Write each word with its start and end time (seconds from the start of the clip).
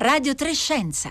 Radio 0.00 0.32
Trescenza. 0.36 1.10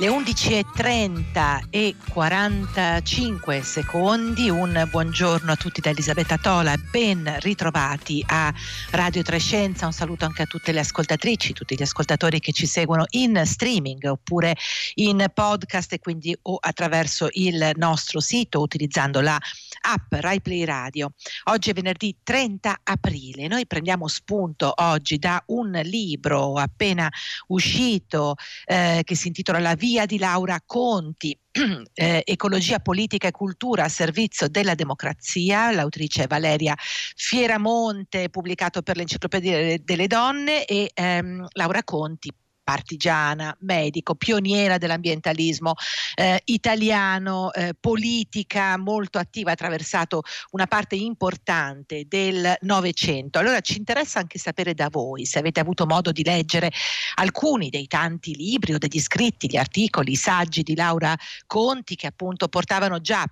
Le 0.00 0.08
11.30 0.08 1.64
e 1.68 1.94
45 2.08 3.60
secondi, 3.60 4.48
un 4.48 4.88
buongiorno 4.90 5.52
a 5.52 5.56
tutti 5.56 5.82
da 5.82 5.90
Elisabetta 5.90 6.38
Tola, 6.38 6.74
ben 6.90 7.30
ritrovati 7.40 8.24
a 8.26 8.50
Radio 8.92 9.20
Trescenza, 9.20 9.84
un 9.84 9.92
saluto 9.92 10.24
anche 10.24 10.40
a 10.40 10.46
tutte 10.46 10.72
le 10.72 10.80
ascoltatrici, 10.80 11.52
tutti 11.52 11.76
gli 11.76 11.82
ascoltatori 11.82 12.40
che 12.40 12.52
ci 12.52 12.64
seguono 12.64 13.04
in 13.10 13.42
streaming 13.44 14.02
oppure 14.04 14.56
in 14.94 15.22
podcast 15.34 15.92
e 15.92 15.98
quindi 15.98 16.34
o 16.44 16.56
attraverso 16.58 17.28
il 17.32 17.72
nostro 17.74 18.20
sito 18.20 18.62
utilizzando 18.62 19.20
la 19.20 19.38
app 19.82 20.14
RaiPlay 20.14 20.64
Radio. 20.64 21.12
Oggi 21.50 21.68
è 21.68 21.74
venerdì 21.74 22.16
30 22.22 22.80
aprile, 22.84 23.48
noi 23.48 23.66
prendiamo 23.66 24.08
spunto 24.08 24.72
oggi 24.76 25.18
da 25.18 25.42
un 25.48 25.78
libro 25.84 26.54
appena 26.54 27.06
uscito 27.48 28.36
eh, 28.64 29.02
che 29.04 29.14
si 29.14 29.26
intitola 29.26 29.58
La 29.58 29.74
vita 29.74 29.88
via 29.90 30.06
di 30.06 30.18
Laura 30.18 30.62
Conti, 30.64 31.36
eh, 31.94 32.22
Ecologia, 32.24 32.78
Politica 32.78 33.26
e 33.26 33.32
Cultura 33.32 33.84
a 33.84 33.88
servizio 33.88 34.46
della 34.48 34.76
democrazia, 34.76 35.72
l'autrice 35.72 36.28
Valeria 36.28 36.76
Fieramonte, 36.78 38.30
pubblicato 38.30 38.82
per 38.82 38.96
l'Enciclopedia 38.96 39.76
delle 39.82 40.06
Donne, 40.06 40.64
e 40.64 40.92
ehm, 40.94 41.44
Laura 41.54 41.82
Conti, 41.82 42.32
partigiana, 42.70 43.56
medico, 43.62 44.14
pioniera 44.14 44.78
dell'ambientalismo 44.78 45.74
eh, 46.14 46.40
italiano, 46.44 47.52
eh, 47.52 47.74
politica 47.78 48.78
molto 48.78 49.18
attiva, 49.18 49.50
ha 49.50 49.54
attraversato 49.54 50.22
una 50.52 50.68
parte 50.68 50.94
importante 50.94 52.04
del 52.06 52.54
Novecento. 52.60 53.40
Allora 53.40 53.58
ci 53.58 53.76
interessa 53.76 54.20
anche 54.20 54.38
sapere 54.38 54.74
da 54.74 54.86
voi 54.88 55.24
se 55.26 55.40
avete 55.40 55.58
avuto 55.58 55.84
modo 55.84 56.12
di 56.12 56.22
leggere 56.22 56.70
alcuni 57.16 57.70
dei 57.70 57.88
tanti 57.88 58.36
libri 58.36 58.74
o 58.74 58.78
degli 58.78 59.00
scritti, 59.00 59.48
gli 59.50 59.56
articoli, 59.56 60.12
i 60.12 60.16
saggi 60.16 60.62
di 60.62 60.76
Laura 60.76 61.16
Conti 61.48 61.96
che 61.96 62.06
appunto 62.06 62.46
portavano 62.46 63.00
già 63.00 63.24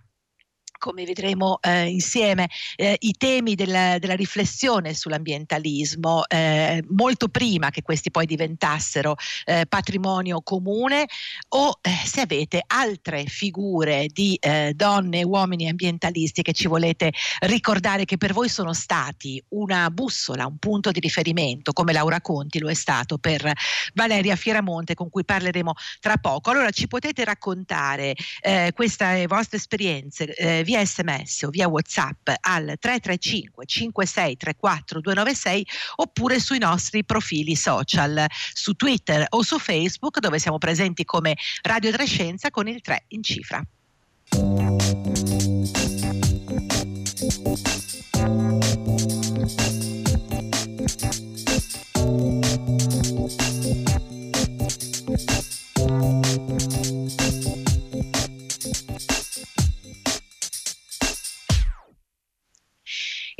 come 0.79 1.05
vedremo 1.05 1.59
eh, 1.61 1.89
insieme, 1.89 2.48
eh, 2.77 2.97
i 3.01 3.12
temi 3.19 3.55
della, 3.55 3.98
della, 3.98 4.15
riflessione 4.15 4.95
sull'ambientalismo, 4.95 6.27
eh, 6.29 6.83
molto 6.89 7.29
prima 7.29 7.71
che 7.71 7.83
questi 7.83 8.11
poi 8.11 8.27
diventassero 8.27 9.17
eh, 9.45 9.67
patrimonio 9.69 10.41
comune, 10.43 11.06
o 11.51 11.79
eh, 11.83 11.91
se 12.05 12.23
avete 12.23 12.62
altre 12.67 13.27
figure 13.27 14.06
di 14.12 14.37
eh, 14.41 14.73
donne 14.75 15.21
e 15.21 15.25
uomini 15.25 15.69
ambientalisti 15.69 16.43
che 16.43 16.53
ci 16.53 16.69
volete 16.69 17.12
ricordare 17.41 18.05
che 18.05 18.17
per 18.17 18.33
voi 18.33 18.49
sono 18.49 18.73
stati 18.73 19.43
una 19.49 19.91
bussola, 19.91 20.47
un 20.47 20.59
punto 20.59 20.91
di 20.93 21.01
riferimento, 21.01 21.73
come 21.73 21.93
Laura 21.93 22.21
Conti 22.21 22.59
lo 22.59 22.71
è 22.71 22.75
stato 22.75 23.19
per 23.19 23.53
Valeria 23.95 24.37
Fieramonte, 24.37 24.95
con 24.95 25.11
cui 25.11 25.25
parleremo 25.25 25.73
tra 26.01 26.17
poco. 26.17 26.51
Allora 26.51 26.71
ci 26.71 26.87
potete 26.87 27.25
raccontare 27.25 28.15
queste 28.73 29.27
vostre 29.27 29.56
esperienze 29.56 30.34
via 30.69 30.84
sms 30.84 31.44
o 31.44 31.48
via 31.48 31.66
whatsapp 31.66 32.28
al 32.42 32.74
335 32.78 33.64
5634 33.64 35.00
296 35.00 35.66
oppure 35.97 36.38
sui 36.38 36.58
nostri 36.58 37.05
profili 37.05 37.56
social 37.56 38.27
su 38.52 38.75
Twitter 38.75 39.25
o 39.30 39.42
su 39.42 39.58
Facebook 39.58 40.19
dove 40.19 40.38
siamo 40.38 40.58
presenti 40.58 41.06
come 41.06 41.36
Radio 41.62 41.91
Trescenza 41.91 42.50
con 42.50 42.69
il 42.69 42.82
3 42.82 43.04
in 43.09 43.22
cifra. 43.22 43.62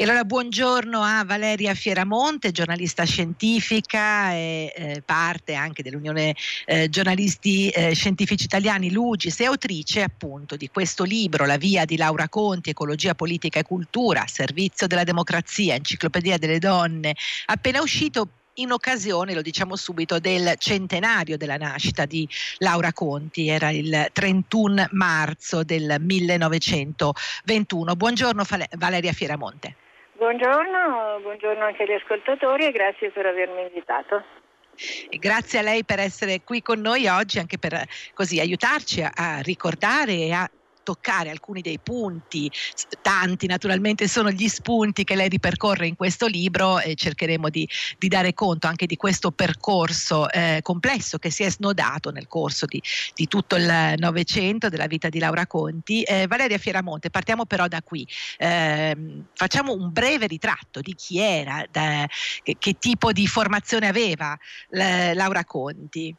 E 0.01 0.05
allora 0.05 0.25
buongiorno 0.25 1.03
a 1.03 1.25
Valeria 1.25 1.75
Fieramonte, 1.75 2.53
giornalista 2.53 3.03
scientifica 3.03 4.31
e 4.33 4.73
eh, 4.73 5.03
parte 5.05 5.55
anche 5.55 5.83
dell'Unione 5.83 6.37
eh, 6.67 6.89
Giornalisti 6.89 7.69
eh, 7.71 7.95
Scientifici 7.95 8.45
Italiani, 8.45 8.93
Lugis, 8.93 9.41
e 9.41 9.47
autrice 9.47 10.03
appunto 10.05 10.55
di 10.55 10.69
questo 10.69 11.03
libro, 11.03 11.47
La 11.47 11.57
via 11.57 11.85
di 11.85 11.97
Laura 11.97 12.29
Conti, 12.29 12.71
Ecologia, 12.71 13.17
Politica 13.17 13.59
e 13.59 13.65
Cultura, 13.65 14.25
Servizio 14.29 14.87
della 14.87 15.03
Democrazia, 15.03 15.75
Enciclopedia 15.75 16.39
delle 16.39 16.61
Donne, 16.61 17.17
appena 17.47 17.81
uscito 17.81 18.29
in 18.59 18.71
occasione, 18.71 19.35
lo 19.35 19.43
diciamo 19.43 19.75
subito, 19.75 20.21
del 20.21 20.55
centenario 20.59 21.37
della 21.37 21.57
nascita 21.57 22.07
di 22.07 22.29
Laura 22.59 22.93
Conti, 22.93 23.49
era 23.49 23.71
il 23.71 24.11
31 24.13 24.91
marzo 24.93 25.65
del 25.65 25.97
1921. 25.99 27.97
Buongiorno 27.97 28.45
Valeria 28.77 29.13
Fieramonte. 29.13 29.75
Buongiorno, 30.19 31.21
buongiorno 31.23 31.65
anche 31.65 31.85
agli 31.85 31.93
ascoltatori 31.93 32.67
e 32.67 32.73
grazie 32.73 33.13
per 33.13 33.25
avermi 33.25 33.63
invitato. 33.63 34.25
E 35.09 35.17
grazie 35.17 35.61
a 35.61 35.63
lei 35.63 35.85
per 35.85 36.01
essere 36.01 36.41
qui 36.43 36.61
con 36.61 36.81
noi 36.81 37.07
oggi, 37.07 37.39
anche 37.39 37.57
per 37.57 37.87
così 38.15 38.41
aiutarci 38.41 39.01
a, 39.01 39.13
a 39.15 39.41
ricordare 39.43 40.15
e 40.15 40.33
a 40.33 40.51
toccare 40.89 41.29
alcuni 41.29 41.61
dei 41.61 41.79
punti, 41.79 42.51
tanti 43.03 43.47
naturalmente 43.47 44.09
sono 44.09 44.31
gli 44.31 44.49
spunti 44.49 45.05
che 45.05 45.17
lei 45.17 45.29
ripercorre 45.29 45.87
in 45.87 45.97
questo 45.97 46.27
libro 46.27 46.81
e 46.81 46.95
cercheremo 46.95 47.51
di, 47.51 47.69
di 47.99 48.09
dare 48.09 48.33
conto 48.33 48.69
anche 48.69 48.87
di 48.87 48.97
questo 48.97 49.31
percorso 49.31 50.31
eh, 50.31 50.61
complesso 50.63 51.19
che 51.19 51.31
si 51.31 51.43
è 51.43 51.51
snodato 51.51 52.11
nel 52.11 52.27
corso 52.27 52.65
di, 52.65 52.81
di 53.15 53.29
tutto 53.29 53.57
il 53.57 53.95
Novecento 53.99 54.71
della 54.71 54.87
vita 54.87 55.11
di 55.11 55.19
Laura 55.19 55.47
Conti. 55.47 56.03
Eh, 56.05 56.27
Valeria 56.27 56.57
Fieramonte, 56.57 57.11
partiamo 57.11 57.45
però 57.45 57.69
da 57.69 57.83
qui, 57.83 58.09
eh, 58.39 58.97
facciamo 59.35 59.75
un 59.75 59.93
breve 59.93 60.27
ritratto 60.27 60.81
di 60.81 60.95
chi 60.95 61.19
era, 61.19 61.67
da, 61.71 62.09
che, 62.43 62.57
che, 62.59 62.79
tipo 62.79 63.13
di 63.13 63.27
formazione 63.27 63.89
aveva 63.89 64.35
Laura 64.71 65.45
Conti. 65.45 66.17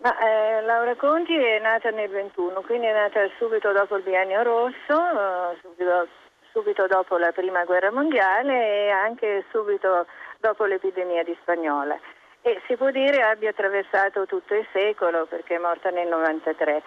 Ma, 0.00 0.16
eh, 0.16 0.60
Laura 0.62 0.94
Conti 0.94 1.34
è 1.34 1.58
nata 1.58 1.90
nel 1.90 2.08
21, 2.08 2.60
quindi 2.60 2.86
è 2.86 2.92
nata 2.92 3.28
subito 3.36 3.72
dopo 3.72 3.96
il 3.96 4.04
biennio 4.04 4.44
rosso, 4.44 4.92
eh, 4.92 5.56
subito, 5.60 6.06
subito, 6.52 6.86
dopo 6.86 7.16
la 7.18 7.32
prima 7.32 7.64
guerra 7.64 7.90
mondiale 7.90 8.84
e 8.84 8.90
anche 8.90 9.44
subito 9.50 10.06
dopo 10.38 10.66
l'epidemia 10.66 11.24
di 11.24 11.36
spagnola. 11.40 11.98
E 12.42 12.62
si 12.68 12.76
può 12.76 12.90
dire 12.90 13.22
abbia 13.22 13.50
attraversato 13.50 14.24
tutto 14.26 14.54
il 14.54 14.66
secolo 14.72 15.26
perché 15.26 15.56
è 15.56 15.58
morta 15.58 15.90
nel 15.90 16.06
93. 16.06 16.82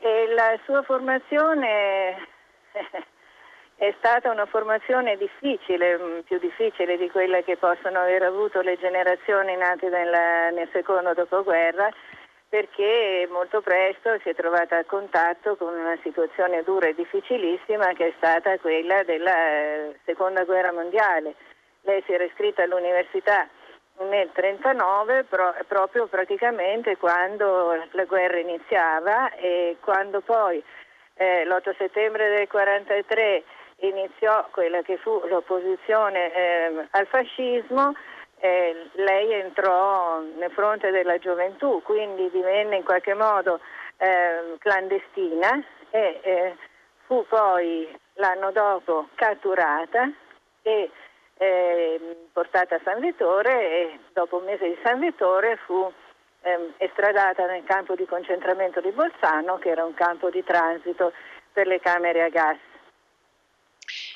E 0.00 0.26
la 0.34 0.58
sua 0.64 0.82
formazione 0.82 2.28
è 3.76 3.94
stata 3.96 4.30
una 4.30 4.44
formazione 4.44 5.16
difficile, 5.16 5.98
mm, 5.98 6.18
più 6.20 6.38
difficile 6.38 6.98
di 6.98 7.08
quella 7.10 7.40
che 7.40 7.56
possono 7.56 8.00
aver 8.00 8.22
avuto 8.22 8.60
le 8.60 8.76
generazioni 8.76 9.56
nate 9.56 9.88
nel, 9.88 10.52
nel 10.52 10.68
secondo 10.72 11.14
dopoguerra 11.14 11.90
perché 12.50 13.28
molto 13.30 13.60
presto 13.60 14.18
si 14.22 14.28
è 14.28 14.34
trovata 14.34 14.76
a 14.76 14.84
contatto 14.84 15.54
con 15.54 15.72
una 15.72 15.96
situazione 16.02 16.64
dura 16.64 16.88
e 16.88 16.94
difficilissima 16.94 17.92
che 17.92 18.08
è 18.08 18.12
stata 18.16 18.58
quella 18.58 19.04
della 19.04 19.36
eh, 19.36 19.98
seconda 20.04 20.42
guerra 20.42 20.72
mondiale. 20.72 21.36
Lei 21.82 22.02
si 22.04 22.12
era 22.12 22.24
iscritta 22.24 22.64
all'università 22.64 23.48
nel 24.00 24.30
1939 24.32 25.24
pro- 25.24 25.54
proprio 25.68 26.06
praticamente 26.08 26.96
quando 26.96 27.86
la 27.92 28.04
guerra 28.04 28.38
iniziava 28.38 29.32
e 29.34 29.76
quando 29.80 30.20
poi 30.20 30.62
eh, 31.14 31.44
l'8 31.44 31.76
settembre 31.76 32.30
del 32.30 32.48
1943 32.50 33.44
iniziò 33.82 34.48
quella 34.50 34.82
che 34.82 34.96
fu 34.96 35.22
l'opposizione 35.28 36.34
eh, 36.34 36.86
al 36.90 37.06
fascismo 37.06 37.94
eh, 38.40 38.88
lei 38.94 39.32
entrò 39.32 40.20
nel 40.20 40.50
fronte 40.50 40.90
della 40.90 41.18
gioventù, 41.18 41.82
quindi 41.82 42.30
divenne 42.30 42.76
in 42.76 42.84
qualche 42.84 43.14
modo 43.14 43.60
eh, 43.98 44.56
clandestina 44.58 45.62
e 45.90 46.20
eh, 46.22 46.56
fu 47.06 47.24
poi 47.28 47.88
l'anno 48.14 48.50
dopo 48.50 49.08
catturata 49.14 50.10
e 50.62 50.90
ehm, 51.36 52.16
portata 52.32 52.76
a 52.76 52.80
San 52.82 53.00
Vittore 53.00 53.70
e 53.70 53.98
dopo 54.12 54.38
un 54.38 54.44
mese 54.44 54.68
di 54.68 54.78
San 54.82 55.00
Vittore 55.00 55.56
fu 55.64 55.92
ehm, 56.42 56.74
estradata 56.78 57.46
nel 57.46 57.64
campo 57.64 57.94
di 57.94 58.06
concentramento 58.06 58.80
di 58.80 58.90
Bolzano 58.90 59.58
che 59.58 59.70
era 59.70 59.84
un 59.84 59.94
campo 59.94 60.30
di 60.30 60.42
transito 60.44 61.12
per 61.52 61.66
le 61.66 61.80
camere 61.80 62.22
a 62.22 62.28
gas. 62.28 62.69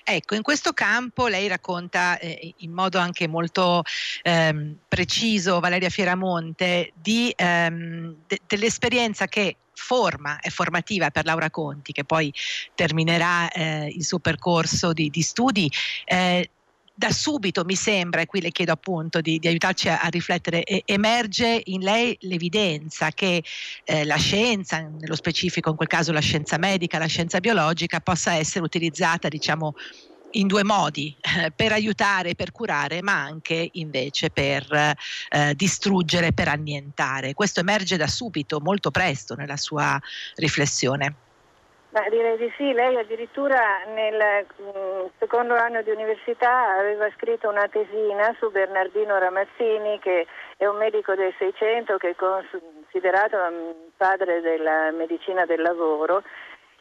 Ecco, 0.07 0.35
in 0.35 0.43
questo 0.43 0.75
campo 0.75 1.29
lei 1.29 1.49
racconta 1.49 2.19
eh, 2.19 2.53
in 2.59 2.73
modo 2.73 2.99
anche 2.99 3.27
molto 3.27 3.83
ehm, 4.23 4.77
preciso, 4.87 5.61
Valeria 5.61 5.89
Fieramonte, 5.89 6.93
di, 6.95 7.33
ehm, 7.35 8.15
de- 8.27 8.41
dell'esperienza 8.47 9.27
che 9.27 9.57
forma, 9.73 10.41
è 10.41 10.51
formativa 10.51 11.11
per 11.11 11.25
Laura 11.25 11.51
Conti, 11.51 11.93
che 11.93 12.05
poi 12.05 12.33
terminerà 12.75 13.51
eh, 13.51 13.87
il 13.87 14.05
suo 14.05 14.19
percorso 14.19 14.93
di, 14.93 15.09
di 15.09 15.23
studi. 15.23 15.71
Eh, 16.05 16.51
da 16.97 17.11
subito 17.11 17.65
mi 17.65 17.75
sembra, 17.75 18.21
e 18.21 18.27
qui 18.27 18.41
le 18.41 18.53
chiedo 18.53 18.73
appunto 18.73 19.21
di, 19.21 19.39
di 19.39 19.49
aiutarci 19.49 19.89
a, 19.89 20.01
a 20.01 20.09
riflettere, 20.09 20.63
emerge 20.85 21.61
in 21.65 21.81
lei 21.81 22.17
l'evidenza 22.21 23.11
che 23.11 23.43
eh, 23.85 24.05
la 24.05 24.17
scienza, 24.17 24.79
nello 24.81 25.17
specifico 25.17 25.71
in 25.71 25.77
quel 25.77 25.89
caso 25.89 26.13
la 26.13 26.21
scienza 26.21 26.57
medica, 26.57 26.99
la 26.99 27.07
scienza 27.07 27.41
biologica, 27.41 27.99
possa 28.01 28.35
essere 28.35 28.65
utilizzata, 28.65 29.29
diciamo, 29.29 29.75
in 30.37 30.47
due 30.47 30.65
modi, 30.65 31.17
eh, 31.21 31.51
per 31.51 31.73
aiutare, 31.73 32.35
per 32.35 32.53
curare, 32.53 33.03
ma 33.03 33.21
anche 33.23 33.69
invece 33.73 34.31
per 34.31 34.67
eh, 34.73 35.55
distruggere, 35.55 36.33
per 36.33 36.49
annientare. 36.49 37.35
Questo 37.35 37.61
emerge 37.61 37.97
da 37.97 38.07
subito, 38.07 38.61
molto 38.61 38.91
presto 38.91 39.35
nella 39.35 39.57
sua 39.57 40.01
riflessione. 40.37 41.17
Ma 41.95 42.09
direi 42.09 42.37
di 42.37 42.53
sì, 42.57 42.73
lei 42.73 42.97
addirittura 42.97 43.85
nel 43.87 44.45
mm, 44.61 45.07
secondo 45.17 45.55
anno 45.55 45.81
di 45.83 45.91
università 45.91 46.77
aveva 46.77 47.09
scritto 47.15 47.49
una 47.49 47.69
tesina 47.69 48.35
su 48.41 48.51
Bernardino 48.51 49.17
Ramazzini 49.17 50.01
che 50.01 50.27
è 50.57 50.67
un 50.67 50.77
medico 50.77 51.15
del 51.15 51.33
Seicento 51.39 51.97
che 51.97 52.11
è 52.11 52.15
considerato 52.17 53.37
um, 53.37 53.75
padre 53.97 54.41
della 54.41 54.91
medicina 54.91 55.47
del 55.47 55.63
lavoro 55.63 56.25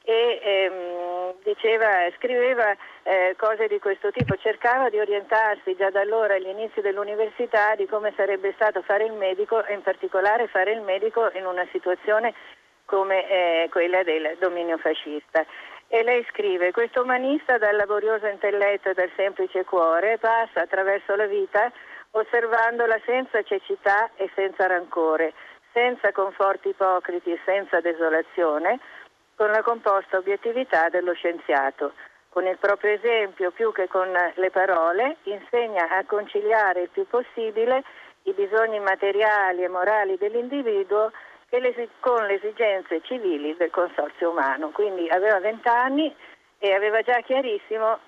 e 0.04 0.39
ehm, 0.44 1.33
diceva, 1.44 1.89
scriveva 2.18 2.75
eh, 3.04 3.36
cose 3.38 3.68
di 3.68 3.77
questo 3.77 4.12
tipo, 4.12 4.36
cercava 4.38 4.89
di 4.89 5.00
orientarsi 5.00 5.75
già 5.75 5.92
da 5.92 6.01
allora 6.01 6.33
agli 6.33 6.48
inizi 6.48 6.81
dell'università 6.81 7.75
di 7.75 7.86
come 7.86 8.13
sarebbe 8.15 8.51
stato 8.56 8.81
fare 8.81 9.06
il 9.06 9.13
medico 9.13 9.63
e 9.63 9.75
in 9.75 9.83
particolare 9.83 10.48
fare 10.48 10.71
il 10.71 10.81
medico 10.81 11.30
in 11.36 11.45
una 11.45 11.68
situazione 11.71 12.33
come 12.93 13.27
eh, 13.27 13.69
quella 13.71 14.03
del 14.03 14.37
dominio 14.39 14.77
fascista. 14.77 15.43
E 15.87 16.03
lei 16.03 16.23
scrive, 16.29 16.71
questo 16.71 17.01
umanista 17.01 17.57
dal 17.57 17.75
laborioso 17.75 18.27
intelletto 18.27 18.89
e 18.89 18.93
dal 18.93 19.09
semplice 19.15 19.63
cuore 19.63 20.19
passa 20.19 20.61
attraverso 20.61 21.15
la 21.15 21.25
vita 21.25 21.71
osservandola 22.11 22.99
senza 23.03 23.41
cecità 23.41 24.11
e 24.15 24.29
senza 24.35 24.67
rancore, 24.67 25.33
senza 25.71 26.11
conforti 26.11 26.69
ipocriti 26.69 27.31
e 27.31 27.39
senza 27.45 27.81
desolazione, 27.81 28.79
con 29.35 29.49
la 29.49 29.63
composta 29.63 30.17
obiettività 30.17 30.89
dello 30.89 31.13
scienziato. 31.13 31.93
Con 32.29 32.45
il 32.45 32.57
proprio 32.59 32.91
esempio, 32.91 33.49
più 33.49 33.71
che 33.71 33.87
con 33.87 34.11
le 34.35 34.49
parole, 34.51 35.17
insegna 35.23 35.89
a 35.89 36.03
conciliare 36.05 36.81
il 36.81 36.89
più 36.89 37.07
possibile 37.07 37.83
i 38.23 38.33
bisogni 38.33 38.79
materiali 38.79 39.63
e 39.63 39.67
morali 39.67 40.15
dell'individuo 40.17 41.11
con 42.00 42.25
le 42.25 42.33
esigenze 42.33 43.01
civili 43.03 43.55
del 43.55 43.69
consorzio 43.69 44.31
umano. 44.31 44.69
Quindi 44.69 45.07
aveva 45.09 45.39
20 45.39 45.67
anni 45.67 46.15
e 46.57 46.73
aveva 46.73 47.01
già 47.01 47.19
chiarissimo 47.21 48.00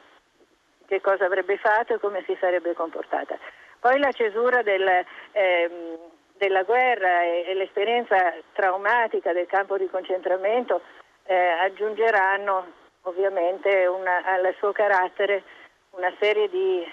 che 0.87 0.99
cosa 0.99 1.25
avrebbe 1.25 1.57
fatto 1.57 1.93
e 1.93 1.99
come 1.99 2.23
si 2.25 2.35
sarebbe 2.39 2.73
comportata. 2.73 3.37
Poi 3.79 3.99
la 3.99 4.11
cesura 4.11 4.63
del, 4.63 5.05
ehm, 5.33 5.97
della 6.37 6.63
guerra 6.63 7.21
e, 7.21 7.45
e, 7.47 7.53
l'esperienza 7.53 8.33
traumatica 8.53 9.31
del 9.31 9.45
campo 9.45 9.77
di 9.77 9.87
concentramento 9.89 10.81
eh, 11.25 11.35
aggiungeranno 11.35 12.65
ovviamente 13.01 13.85
una, 13.85 14.23
al 14.25 14.55
suo 14.57 14.71
carattere 14.71 15.43
una 15.91 16.11
serie 16.19 16.49
di, 16.49 16.83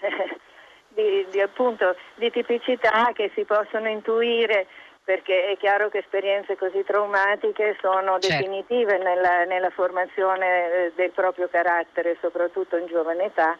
di, 0.88 1.26
di, 1.30 1.40
appunto, 1.40 1.96
di 2.16 2.30
tipicità 2.30 3.12
che 3.14 3.30
si 3.34 3.44
possono 3.44 3.88
intuire 3.88 4.66
perché 5.04 5.46
è 5.46 5.56
chiaro 5.56 5.88
che 5.88 5.98
esperienze 5.98 6.56
così 6.56 6.84
traumatiche 6.84 7.76
sono 7.80 8.18
certo. 8.20 8.28
definitive 8.28 8.98
nella, 8.98 9.44
nella, 9.44 9.70
formazione 9.70 10.72
eh, 10.72 10.92
del 10.94 11.10
proprio 11.10 11.48
carattere, 11.48 12.16
soprattutto 12.20 12.76
in 12.76 12.86
giovane 12.86 13.24
età, 13.24 13.56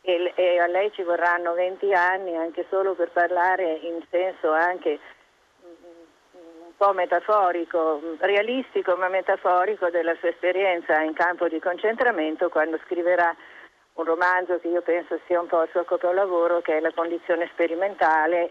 e, 0.00 0.32
e, 0.34 0.58
a 0.58 0.66
lei 0.66 0.90
ci 0.92 1.02
vorranno 1.02 1.54
20 1.54 1.92
anni 1.94 2.36
anche 2.36 2.66
solo 2.68 2.94
per 2.94 3.10
parlare 3.10 3.78
in 3.82 4.02
senso 4.10 4.50
anche 4.50 4.98
mm, 5.64 6.64
un 6.66 6.76
po' 6.76 6.92
metaforico, 6.92 8.00
realistico 8.18 8.96
ma 8.96 9.08
metaforico 9.08 9.88
della 9.90 10.16
sua 10.18 10.30
esperienza 10.30 11.00
in 11.00 11.12
campo 11.12 11.46
di 11.46 11.60
concentramento 11.60 12.48
quando 12.48 12.80
scriverà 12.84 13.32
un 13.94 14.04
romanzo 14.04 14.58
che 14.58 14.66
io 14.66 14.82
penso 14.82 15.20
sia 15.26 15.38
un 15.38 15.46
po' 15.46 15.62
il 15.62 15.68
suo 15.70 15.84
capolavoro 15.84 16.60
che 16.60 16.78
è 16.78 16.80
La 16.80 16.92
condizione 16.92 17.48
sperimentale 17.52 18.50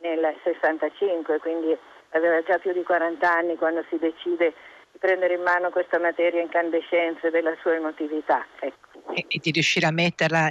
nel 0.00 0.34
65, 0.42 1.38
quindi 1.38 1.76
aveva 2.10 2.42
già 2.42 2.58
più 2.58 2.72
di 2.72 2.82
40 2.82 3.30
anni 3.30 3.56
quando 3.56 3.84
si 3.88 3.98
decide 3.98 4.54
prendere 4.98 5.34
in 5.34 5.42
mano 5.42 5.70
questa 5.70 5.98
materia 5.98 6.40
incandescenza 6.40 7.30
della 7.30 7.54
sua 7.60 7.74
emotività. 7.74 8.44
Ecco 8.60 8.86
e, 9.14 9.26
di 9.40 9.50
riuscire 9.50 9.86
a 9.86 9.90
metterla 9.90 10.50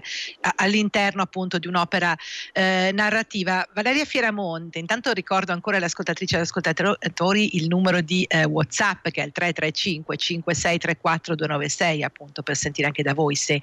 all'interno 0.55 1.21
appunto 1.21 1.57
di 1.57 1.67
un'opera 1.67 2.15
eh, 2.53 2.91
narrativa. 2.93 3.67
Valeria 3.73 4.05
Fieramonte, 4.05 4.79
intanto 4.79 5.11
ricordo 5.11 5.51
ancora 5.51 5.77
alle 5.77 5.85
ascoltatrici 5.85 6.33
e 6.33 6.37
agli 6.37 6.43
ascoltatori 6.43 7.57
il 7.57 7.67
numero 7.67 8.01
di 8.01 8.25
eh, 8.27 8.45
WhatsApp 8.45 9.07
che 9.09 9.21
è 9.21 9.25
il 9.25 9.31
335 9.31 10.17
5634 10.17 11.35
296 11.35 12.03
appunto 12.03 12.41
per 12.41 12.55
sentire 12.55 12.87
anche 12.87 13.03
da 13.03 13.13
voi 13.13 13.35
se 13.35 13.61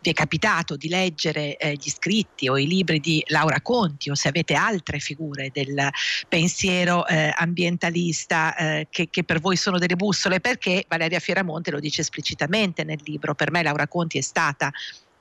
vi 0.00 0.10
è 0.10 0.12
capitato 0.12 0.76
di 0.76 0.88
leggere 0.88 1.56
eh, 1.56 1.72
gli 1.72 1.88
scritti 1.88 2.48
o 2.48 2.56
i 2.56 2.66
libri 2.66 3.00
di 3.00 3.22
Laura 3.28 3.60
Conti 3.60 4.10
o 4.10 4.14
se 4.14 4.28
avete 4.28 4.54
altre 4.54 4.98
figure 4.98 5.50
del 5.52 5.88
pensiero 6.28 7.06
eh, 7.06 7.32
ambientalista 7.34 8.54
eh, 8.56 8.86
che, 8.90 9.08
che 9.10 9.24
per 9.24 9.40
voi 9.40 9.56
sono 9.56 9.78
delle 9.78 9.96
bussole 10.16 10.40
perché 10.40 10.86
Valeria 10.88 11.20
Fieramonte 11.20 11.70
lo 11.70 11.78
dice 11.78 12.00
esplicitamente 12.00 12.82
nel 12.84 13.00
libro, 13.04 13.34
per 13.34 13.50
me 13.50 13.62
Laura 13.62 13.86
Conti 13.86 14.16
è 14.16 14.22
stata 14.22 14.72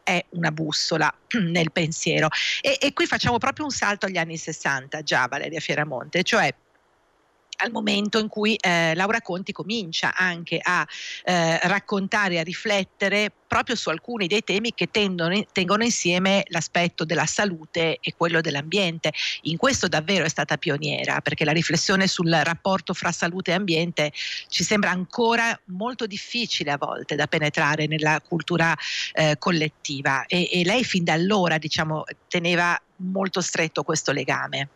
è 0.02 0.24
una 0.30 0.52
bussola 0.52 1.14
nel 1.42 1.72
pensiero. 1.72 2.30
E, 2.62 2.78
e, 2.80 2.94
qui 2.94 3.06
facciamo 3.06 3.38
proprio 3.38 3.66
un 3.66 3.72
salto 3.72 4.06
agli 4.06 4.18
anni 4.18 4.38
60, 4.38 5.02
già 5.02 5.28
Valeria 5.28 5.60
Fieramonte, 5.60 6.24
cioè 6.24 6.54
al 7.58 7.72
momento 7.72 8.20
in 8.20 8.28
cui 8.28 8.56
eh, 8.56 8.94
Laura 8.96 9.22
Conti 9.22 9.52
comincia 9.52 10.14
anche 10.16 10.60
a 10.62 10.86
eh, 11.24 11.60
raccontare, 11.68 12.40
a 12.40 12.44
riflettere 12.44 13.32
proprio 13.48 13.76
su 13.76 13.90
alcuni 13.90 14.28
dei 14.28 14.44
temi 14.44 14.74
che 14.74 14.88
tendono, 14.92 15.42
tengono 15.52 15.84
insieme 15.84 16.44
l'aspetto 16.48 17.06
della 17.06 17.26
salute 17.26 18.00
e 18.02 18.14
quello 18.18 18.42
dell'ambiente. 18.42 19.14
In 19.44 19.58
questo 19.58 19.88
davvero 19.88 20.26
è 20.26 20.30
stata 20.30 20.58
pioniera, 20.58 21.22
perché 21.22 21.46
la 21.46 21.52
riflessione 21.52 22.08
sul 22.08 22.32
rapporto 22.32 22.94
fra 22.94 23.12
salute 23.12 23.52
e 23.52 23.54
ambiente 23.54 24.12
ci 24.50 24.64
sembra 24.64 24.92
ancora 24.92 25.58
molto 25.66 26.06
difficile 26.06 26.72
a 26.72 26.78
volte 26.78 27.16
da 27.16 27.28
penetrare 27.28 27.88
nella 27.88 28.20
cultura 28.20 28.76
eh, 29.14 29.38
collettiva 29.38 30.26
e, 30.26 30.50
e 30.52 30.64
lei 30.64 30.84
fin 30.84 31.04
da 31.04 31.14
allora 31.14 31.58
diciamo, 31.58 32.04
teneva 32.28 32.80
molto 32.98 33.42
stretto 33.42 33.84
questo 33.84 34.12
legame. 34.12 34.70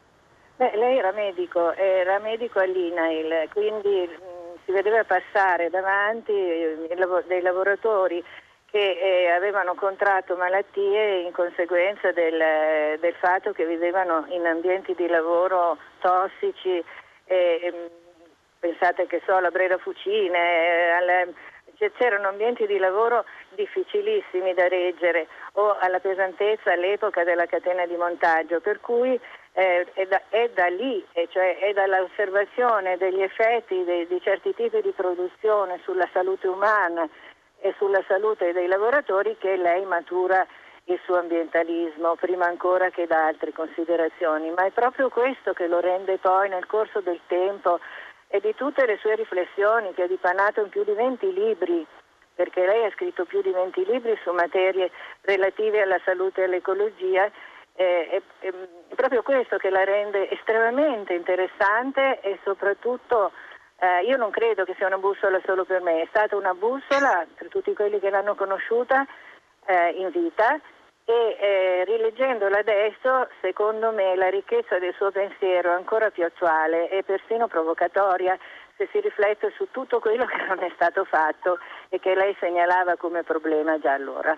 Beh, 0.60 0.76
lei 0.76 0.98
era 0.98 1.14
medico, 1.14 1.72
era 1.72 2.20
medico 2.20 2.60
all'INAIL, 2.60 3.48
quindi 3.54 4.06
mm, 4.06 4.56
si 4.66 4.74
vedeva 4.74 5.06
passare 5.06 5.70
davanti 5.70 6.34
eh, 6.34 6.90
dei 7.28 7.42
lavoratori 7.42 8.22
che 8.70 8.78
eh, 8.78 9.30
avevano 9.30 9.74
contratto 9.76 10.36
malattie 10.36 11.22
in 11.22 11.32
conseguenza 11.32 12.12
del, 12.12 13.00
del, 13.00 13.14
fatto 13.14 13.54
che 13.54 13.66
vivevano 13.66 14.26
in 14.32 14.46
ambienti 14.46 14.94
di 14.96 15.08
lavoro 15.08 15.78
tossici. 16.00 16.84
Eh, 17.24 17.90
pensate 18.60 19.08
che 19.08 19.22
so, 19.26 19.36
alla 19.36 19.52
Brera 19.52 19.78
Fucine, 19.78 20.38
eh, 20.38 20.90
alle, 20.90 21.34
cioè, 21.78 21.90
c'erano 21.94 22.28
ambienti 22.28 22.68
di 22.68 22.78
lavoro 22.78 23.24
difficilissimi 23.56 24.54
da 24.54 24.68
reggere 24.68 25.28
o 25.54 25.78
alla 25.80 26.00
pesantezza 26.00 26.72
all'epoca 26.72 27.24
della 27.24 27.46
catena 27.46 27.86
di 27.86 27.96
montaggio, 27.96 28.60
per 28.60 28.80
cui 28.80 29.20
eh, 29.54 29.86
è, 29.94 30.06
da, 30.08 30.22
è, 30.30 30.50
da, 30.50 30.68
lì, 30.68 31.06
cioè 31.30 31.58
è 31.58 31.74
dall'osservazione 31.74 32.98
degli 32.98 33.22
effetti 33.22 33.84
de, 33.84 34.08
di 34.08 34.22
certi 34.22 34.54
tipi 34.54 34.82
di 34.82 34.92
produzione 34.92 35.80
sulla 35.84 36.08
salute 36.14 36.48
umana 36.48 37.08
e 37.62 37.74
sulla 37.78 38.04
salute 38.08 38.54
dei 38.54 38.68
lavoratori 38.68 39.36
che 39.38 39.58
lei 39.58 39.84
matura 39.86 40.46
il 40.86 41.00
suo 41.04 41.18
ambientalismo, 41.18 42.16
prima 42.16 42.46
ancora 42.46 42.90
che 42.90 43.06
da 43.06 43.28
altre 43.28 43.52
considerazioni, 43.54 44.50
ma 44.52 44.66
è 44.66 44.72
proprio 44.72 45.10
questo 45.10 45.54
che 45.54 45.68
lo 45.68 45.80
rende 45.80 46.18
poi 46.18 46.50
nel 46.50 46.66
corso 46.66 47.00
del 47.00 47.20
tempo 47.28 47.80
e 48.28 48.40
di 48.40 48.54
tutte 48.56 48.86
le 48.86 48.98
sue 48.98 49.16
riflessioni 49.16 49.94
che 49.94 50.04
ha 50.04 50.08
dipanato 50.08 50.62
in 50.62 50.70
più 50.70 50.84
di 50.84 50.94
20 50.94 51.34
libri, 51.34 51.86
perché 52.40 52.66
lei 52.66 52.86
ha 52.86 52.92
scritto 52.92 53.26
più 53.26 53.42
di 53.42 53.52
20 53.52 53.84
libri 53.84 54.18
su 54.24 54.32
materie 54.32 54.90
relative 55.24 55.82
alla 55.82 56.00
salute 56.06 56.40
e 56.40 56.44
all'ecologia, 56.46 57.30
eh, 57.76 58.08
è, 58.08 58.22
è, 58.40 58.54
proprio 58.96 59.24
questo 59.24 59.58
che 59.58 59.70
la 59.70 59.84
rende 59.84 60.30
estremamente 60.30 61.14
interessante 61.14 62.22
e 62.22 62.40
soprattutto 62.46 63.34
eh, 63.80 64.06
io 64.06 64.16
non 64.16 64.30
credo 64.30 64.64
che 64.64 64.74
sia 64.78 64.88
una 64.88 65.00
bussola 65.00 65.42
solo 65.44 65.66
per 65.66 65.82
me, 65.82 66.02
è 66.02 66.06
stata 66.08 66.38
una 66.38 66.54
bussola 66.54 67.28
per 67.36 67.50
tutti 67.50 67.74
quelli 67.74 68.00
che 68.00 68.10
l'hanno 68.10 68.36
conosciuta 68.36 69.06
eh, 69.66 69.90
in 69.98 70.10
vita 70.10 70.62
e 71.04 71.38
eh, 71.42 71.84
rileggendola 71.84 72.60
adesso, 72.60 73.28
secondo 73.42 73.92
me, 73.92 74.16
la 74.16 74.30
ricchezza 74.30 74.80
del 74.80 74.94
suo 74.94 75.12
pensiero 75.12 75.72
è 75.72 75.74
ancora 75.74 76.10
più 76.10 76.24
attuale 76.24 76.88
e 76.90 77.04
persino 77.04 77.48
provocatoria 77.48 78.38
se 78.80 78.88
si 78.94 79.02
riflette 79.02 79.52
su 79.58 79.68
tutto 79.72 80.00
quello 80.00 80.26
che 80.26 80.38
non 80.48 80.60
è 80.60 80.72
stato 80.74 81.04
fatto 81.04 81.60
e 81.90 82.00
che 82.00 82.16
lei 82.16 82.34
segnalava 82.40 82.96
come 82.96 83.24
problema 83.24 83.78
già 83.78 83.92
allora. 83.92 84.38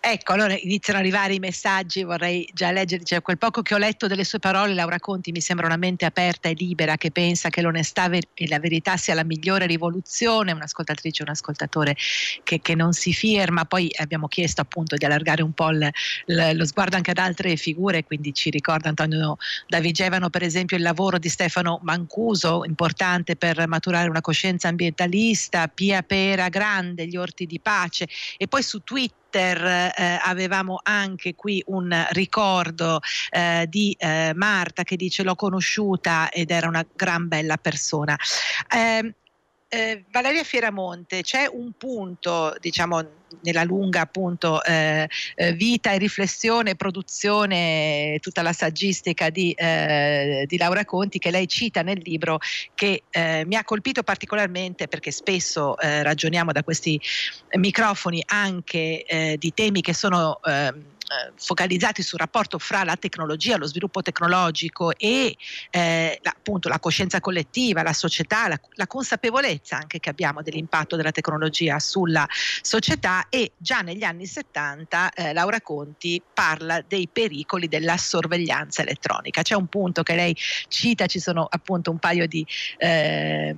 Ecco, 0.00 0.32
allora 0.32 0.56
iniziano 0.56 0.98
ad 0.98 1.04
arrivare 1.04 1.34
i 1.34 1.38
messaggi, 1.38 2.02
vorrei 2.04 2.48
già 2.52 2.70
leggere, 2.70 3.02
cioè, 3.04 3.22
quel 3.22 3.38
poco 3.38 3.62
che 3.62 3.74
ho 3.74 3.78
letto 3.78 4.06
delle 4.06 4.24
sue 4.24 4.38
parole, 4.38 4.74
Laura 4.74 4.98
Conti 5.00 5.32
mi 5.32 5.40
sembra 5.40 5.66
una 5.66 5.76
mente 5.76 6.04
aperta 6.04 6.48
e 6.48 6.54
libera 6.54 6.96
che 6.96 7.10
pensa 7.10 7.48
che 7.48 7.60
l'onestà 7.60 8.08
e 8.10 8.48
la 8.48 8.58
verità 8.60 8.96
sia 8.96 9.14
la 9.14 9.24
migliore 9.24 9.66
rivoluzione, 9.66 10.52
un'ascoltatrice 10.52 11.22
un 11.22 11.30
ascoltatore 11.30 11.96
che, 12.44 12.60
che, 12.60 12.74
non 12.74 12.92
si 12.92 13.12
firma, 13.12 13.64
poi 13.64 13.90
abbiamo 13.96 14.28
chiesto 14.28 14.60
appunto 14.60 14.96
di 14.96 15.04
allargare 15.04 15.42
un 15.42 15.52
po' 15.52 15.70
l, 15.70 15.88
l, 16.26 16.50
lo 16.52 16.66
sguardo 16.66 16.96
anche 16.96 17.10
ad 17.10 17.18
altre 17.18 17.56
figure, 17.56 18.04
quindi 18.04 18.32
ci 18.32 18.50
ricorda 18.50 18.88
Antonio 18.88 19.36
Davigevano 19.66 20.30
per 20.30 20.42
esempio 20.42 20.76
il 20.76 20.82
lavoro 20.82 21.18
di 21.18 21.28
Stefano 21.28 21.80
Mancuso, 21.82 22.64
importante 22.64 23.36
per 23.36 23.66
maturare 23.66 24.08
una 24.08 24.20
coscienza 24.20 24.68
ambientalista, 24.68 25.68
Pia 25.68 26.02
Pera 26.02 26.48
Grande, 26.48 27.06
gli 27.06 27.16
orti 27.16 27.46
di 27.46 27.60
pace. 27.60 28.06
E 28.36 28.46
poi 28.46 28.62
su 28.62 28.80
Twitter 28.80 29.25
Twitter 29.36 29.92
eh, 29.94 30.18
avevamo 30.22 30.80
anche 30.82 31.34
qui 31.34 31.62
un 31.66 32.06
ricordo 32.10 33.00
eh, 33.30 33.66
di 33.68 33.94
eh, 33.98 34.32
Marta 34.34 34.82
che 34.82 34.96
dice 34.96 35.22
l'ho 35.22 35.34
conosciuta 35.34 36.30
ed 36.30 36.50
era 36.50 36.68
una 36.68 36.84
gran 36.94 37.28
bella 37.28 37.58
persona. 37.58 38.16
Eh, 38.74 39.14
eh, 39.76 40.04
Valeria 40.10 40.42
Fieramonte, 40.42 41.20
c'è 41.20 41.46
un 41.46 41.72
punto, 41.76 42.56
diciamo, 42.60 43.24
nella 43.42 43.64
lunga 43.64 44.00
appunto 44.00 44.62
eh, 44.64 45.06
eh, 45.34 45.52
vita 45.52 45.92
e 45.92 45.98
riflessione, 45.98 46.76
produzione, 46.76 48.18
tutta 48.20 48.40
la 48.40 48.54
saggistica 48.54 49.28
di, 49.28 49.52
eh, 49.52 50.44
di, 50.46 50.56
Laura 50.56 50.84
Conti 50.86 51.18
che 51.18 51.30
lei 51.30 51.46
cita 51.46 51.82
nel 51.82 52.00
libro 52.02 52.38
che 52.74 53.02
eh, 53.10 53.44
mi 53.46 53.56
ha 53.56 53.64
colpito 53.64 54.02
particolarmente 54.02 54.88
perché 54.88 55.10
spesso 55.10 55.78
eh, 55.78 56.02
ragioniamo 56.02 56.52
da 56.52 56.62
questi 56.62 56.98
microfoni 57.56 58.22
anche 58.26 59.36
di 59.38 59.52
temi 59.54 59.80
che 59.80 59.92
sono 59.92 60.40
ehm, 60.42 60.95
eh, 61.08 61.32
focalizzati 61.36 62.02
sul 62.02 62.18
rapporto 62.18 62.58
fra 62.58 62.82
la 62.82 62.96
tecnologia, 62.96 63.56
lo 63.56 63.66
sviluppo 63.66 64.02
tecnologico 64.02 64.92
e 64.96 65.36
eh, 65.70 66.20
appunto 66.22 66.68
la 66.68 66.80
coscienza 66.80 67.20
collettiva, 67.20 67.82
la 67.82 67.92
società, 67.92 68.48
la, 68.48 68.60
la, 68.72 68.86
consapevolezza 68.86 69.76
anche 69.76 70.00
che 70.00 70.10
abbiamo 70.10 70.42
dell'impatto 70.42 70.96
della 70.96 71.12
tecnologia 71.12 71.78
sulla 71.78 72.26
società 72.60 73.28
e 73.28 73.52
già 73.56 73.82
negli 73.82 74.02
anni 74.02 74.26
70 74.26 75.12
eh, 75.12 75.32
Laura 75.32 75.60
Conti 75.60 76.20
parla 76.34 76.82
dei 76.86 77.08
pericoli 77.08 77.68
della 77.68 77.96
sorveglianza 77.96 78.82
elettronica. 78.82 79.42
C'è 79.42 79.54
un 79.54 79.68
punto 79.68 80.02
che 80.02 80.14
lei 80.14 80.36
cita, 80.68 81.06
ci 81.06 81.20
sono 81.20 81.46
appunto 81.48 81.90
un 81.90 81.98
paio 81.98 82.26
di... 82.26 82.44
Eh, 82.78 83.56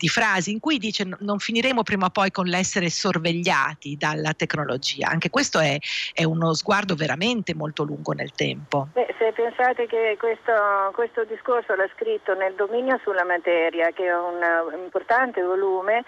di 0.00 0.08
frasi 0.08 0.50
in 0.50 0.60
cui 0.60 0.78
dice 0.78 1.06
non 1.18 1.38
finiremo 1.38 1.82
prima 1.82 2.06
o 2.06 2.10
poi 2.10 2.30
con 2.30 2.46
l'essere 2.46 2.88
sorvegliati 2.88 3.96
dalla 3.98 4.32
tecnologia. 4.32 5.08
Anche 5.08 5.28
questo 5.28 5.58
è, 5.58 5.76
è 6.14 6.24
uno 6.24 6.54
sguardo 6.54 6.94
veramente 6.94 7.54
molto 7.54 7.82
lungo 7.84 8.12
nel 8.12 8.32
tempo. 8.32 8.88
Beh, 8.94 9.14
se 9.18 9.32
pensate 9.32 9.86
che 9.86 10.16
questo, 10.18 10.54
questo, 10.94 11.24
discorso 11.24 11.74
l'ha 11.74 11.88
scritto 11.94 12.34
nel 12.34 12.54
dominio 12.54 12.98
sulla 13.04 13.24
materia, 13.24 13.90
che 13.90 14.06
è 14.06 14.16
un, 14.16 14.40
importante 14.82 15.42
volume 15.42 16.02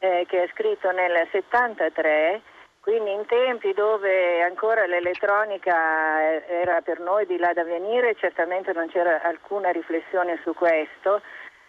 eh, 0.00 0.26
che 0.28 0.42
è 0.42 0.48
scritto 0.52 0.90
nel 0.90 1.28
73, 1.30 2.42
quindi 2.80 3.12
in 3.12 3.26
tempi 3.26 3.72
dove 3.72 4.42
ancora 4.42 4.86
l'elettronica 4.86 5.76
era 6.48 6.80
per 6.80 6.98
noi 6.98 7.26
di 7.26 7.36
là 7.38 7.52
da 7.52 7.62
venire, 7.62 8.16
certamente 8.16 8.72
non 8.72 8.88
c'era 8.88 9.22
alcuna 9.22 9.70
riflessione 9.70 10.40
su 10.42 10.52
questo. 10.52 11.22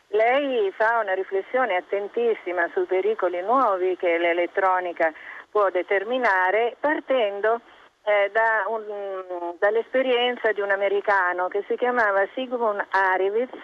Lei 0.10 0.72
fa 0.72 1.00
una 1.00 1.14
riflessione 1.14 1.76
attentissima 1.76 2.70
sui 2.74 2.86
pericoli 2.86 3.42
nuovi 3.42 3.98
che 3.98 4.18
l'elettronica 4.18 5.12
può 5.52 5.70
determinare 5.70 6.78
partendo 6.80 7.60
eh, 8.04 8.30
da 8.32 8.64
un, 8.68 9.56
dall'esperienza 9.60 10.52
di 10.54 10.62
un 10.62 10.72
americano 10.72 11.50
che 11.50 11.64
si 11.68 11.76
chiamava 11.76 12.26
Sigmund 12.34 12.86
Arivitz 12.90 13.60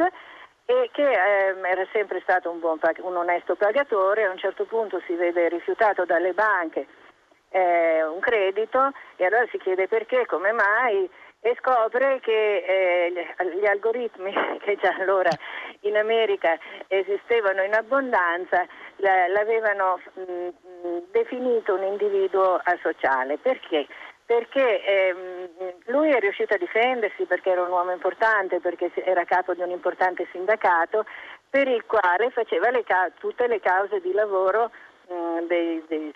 e 0.65 0.89
che 0.91 1.09
eh, 1.09 1.55
era 1.61 1.85
sempre 1.93 2.19
stato 2.21 2.49
un, 2.49 2.59
buon, 2.59 2.77
un, 2.97 3.15
onesto 3.15 3.55
pagatore, 3.55 4.25
a 4.25 4.31
un 4.31 4.37
certo 4.37 4.65
punto 4.65 5.01
si 5.05 5.13
vede 5.15 5.47
rifiutato 5.47 6.03
dalle 6.03 6.33
banche 6.33 6.87
eh, 7.53 8.03
un 8.03 8.19
credito 8.19 8.91
e 9.15 9.25
allora 9.25 9.45
si 9.49 9.57
chiede 9.59 9.87
perché, 9.87 10.25
come 10.25 10.51
mai 10.51 11.09
e 11.45 11.57
scopre 11.59 12.21
che 12.21 12.63
eh, 12.65 13.13
gli 13.59 13.65
algoritmi 13.65 14.33
che 14.63 14.77
già 14.81 14.95
allora 14.97 15.29
in 15.81 15.97
America 15.97 16.57
esistevano 16.87 17.61
in 17.61 17.73
abbondanza 17.73 18.65
l'avevano 18.95 19.99
mh, 20.13 20.21
mm, 20.21 20.97
definito 21.11 21.73
un 21.73 21.83
individuo 21.83 22.61
asociale. 22.63 23.37
Perché? 23.37 23.85
Perché 24.25 24.83
ehm, 24.85 25.49
lui 25.87 26.11
è 26.11 26.19
riuscito 26.21 26.53
a 26.53 26.57
difendersi 26.57 27.25
perché 27.25 27.49
era 27.49 27.63
un 27.63 27.71
uomo 27.71 27.91
importante, 27.91 28.61
perché 28.61 28.89
era 29.03 29.25
capo 29.25 29.53
di 29.53 29.61
un 29.61 29.71
importante 29.71 30.25
sindacato, 30.31 31.05
per 31.49 31.67
il 31.67 31.83
quale 31.85 32.29
faceva 32.31 32.69
le 32.69 32.85
ca- 32.85 33.11
tutte 33.19 33.47
le 33.47 33.59
cause 33.59 33.99
di 33.99 34.13
lavoro 34.13 34.71
mh, 35.09 35.13
mm, 35.13 35.39
dei, 35.47 35.83
dei, 35.89 36.13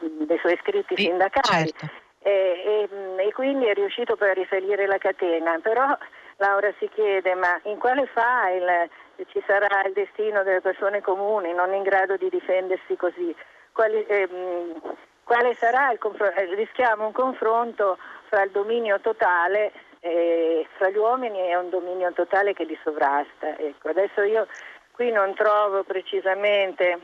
dei, 0.00 0.38
suoi 0.38 0.54
iscritti 0.54 0.96
sindacali. 0.96 1.70
Certo 1.70 2.06
e, 2.20 2.30
e, 2.30 2.88
mm, 2.92 3.20
e 3.20 3.32
quindi 3.32 3.66
è 3.66 3.74
riuscito 3.74 4.16
poi 4.16 4.30
a 4.30 4.34
risalire 4.34 4.86
la 4.86 4.98
catena. 4.98 5.58
Però 5.60 5.96
Laura 6.36 6.72
si 6.78 6.88
chiede 6.94 7.34
ma 7.34 7.58
in 7.64 7.78
quale 7.78 8.08
file 8.12 8.90
ci 9.26 9.42
sarà 9.46 9.82
il 9.86 9.92
destino 9.92 10.42
delle 10.42 10.60
persone 10.60 11.00
comuni 11.00 11.52
non 11.52 11.72
in 11.74 11.82
grado 11.82 12.16
di 12.16 12.28
difendersi 12.28 12.96
così? 12.96 13.34
Quali, 13.72 14.04
ehm, 14.06 14.80
quale 15.24 15.54
sarà 15.54 15.90
il 15.92 15.98
confronto? 15.98 16.38
Eh, 16.38 16.54
rischiamo 16.54 17.06
un 17.06 17.12
confronto 17.12 17.98
fra 18.28 18.42
il 18.42 18.50
dominio 18.50 19.00
totale 19.00 19.72
eh, 20.00 20.66
fra 20.76 20.90
gli 20.90 20.96
uomini 20.96 21.40
e 21.40 21.56
un 21.56 21.70
dominio 21.70 22.12
totale 22.12 22.54
che 22.54 22.64
li 22.64 22.78
sovrasta. 22.82 23.56
Ecco, 23.58 23.88
adesso 23.88 24.22
io 24.22 24.46
qui 24.92 25.10
non 25.10 25.34
trovo 25.34 25.82
precisamente 25.82 26.98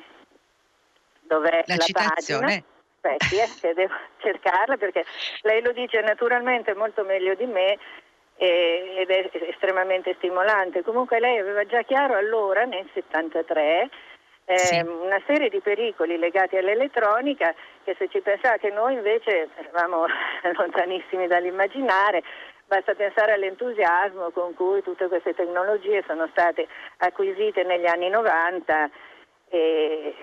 dov'è 1.23 1.65
la, 1.67 1.75
la 1.75 1.83
citazione. 1.83 2.47
Pagina 2.47 2.74
aspetti, 3.05 3.37
eh, 3.37 3.49
che 3.61 3.75
devo 3.75 3.95
cercarla 4.19 4.77
perché 4.77 5.05
lei 5.43 5.63
lo 5.63 5.73
dice 5.73 6.01
naturalmente 6.01 6.75
molto 6.75 7.05
meglio 7.05 7.35
di 7.35 7.47
me 7.47 7.79
eh, 8.37 8.95
ed 8.99 9.11
è 9.11 9.31
estremamente 9.49 10.15
stimolante. 10.17 10.83
Comunque 10.83 11.21
lei 11.21 11.39
aveva 11.39 11.65
già 11.67 11.83
chiaro 11.83 12.17
allora, 12.17 12.65
nel 12.65 12.89
73, 12.93 13.89
eh, 14.47 14.59
sì. 14.59 14.79
una 14.79 15.21
serie 15.27 15.49
di 15.49 15.61
pericoli 15.61 16.19
legati 16.19 16.57
all'elettronica 16.57 17.55
che 17.83 17.95
se 17.99 18.09
ci 18.09 18.21
pensate 18.21 18.71
noi 18.71 18.95
invece 18.95 19.49
eravamo 19.57 20.07
lontanissimi 20.57 21.27
dall'immaginare, 21.27 22.23
basta 22.67 22.95
pensare 22.95 23.33
all'entusiasmo 23.33 24.31
con 24.31 24.55
cui 24.55 24.83
tutte 24.83 25.09
queste 25.09 25.35
tecnologie 25.35 26.03
sono 26.07 26.27
state 26.31 26.67
acquisite 26.99 27.63
negli 27.63 27.87
anni 27.87 28.09
90 28.09 28.91
e 29.51 30.15